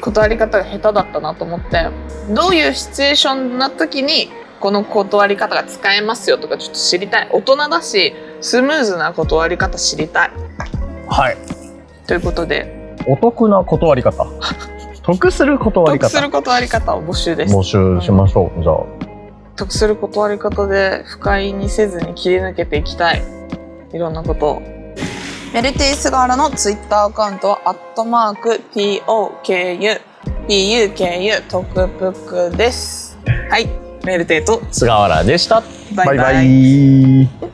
[0.00, 1.88] 断り方が下手だったなと思って
[2.30, 4.30] どういうシチュエーションな時に
[4.60, 7.28] この断り方が使えますよとかちょっと知りたい。
[7.30, 10.30] 大人だしスムーズな断り方知りたい。
[11.06, 11.36] はい。
[12.06, 12.96] ということで。
[13.06, 14.26] お得な断り方。
[15.04, 16.08] 得する断り方。
[16.08, 17.54] 得する断り方を募集です。
[17.54, 18.62] 募集しましょう。
[18.62, 18.84] じゃあ。
[19.56, 23.22] 得する断り方で不快にせずに切り抜けていきたい。
[23.92, 24.62] いろんなことを
[25.54, 30.00] メルテイ菅原のツイッターアカウントはアットマーク TOKU
[30.48, 32.12] PUKU トクプ
[32.50, 33.16] クです。
[33.48, 33.68] はい。
[34.04, 35.62] メルテイと菅原でした。
[35.94, 36.16] バイバイ。
[36.16, 37.53] バイバイ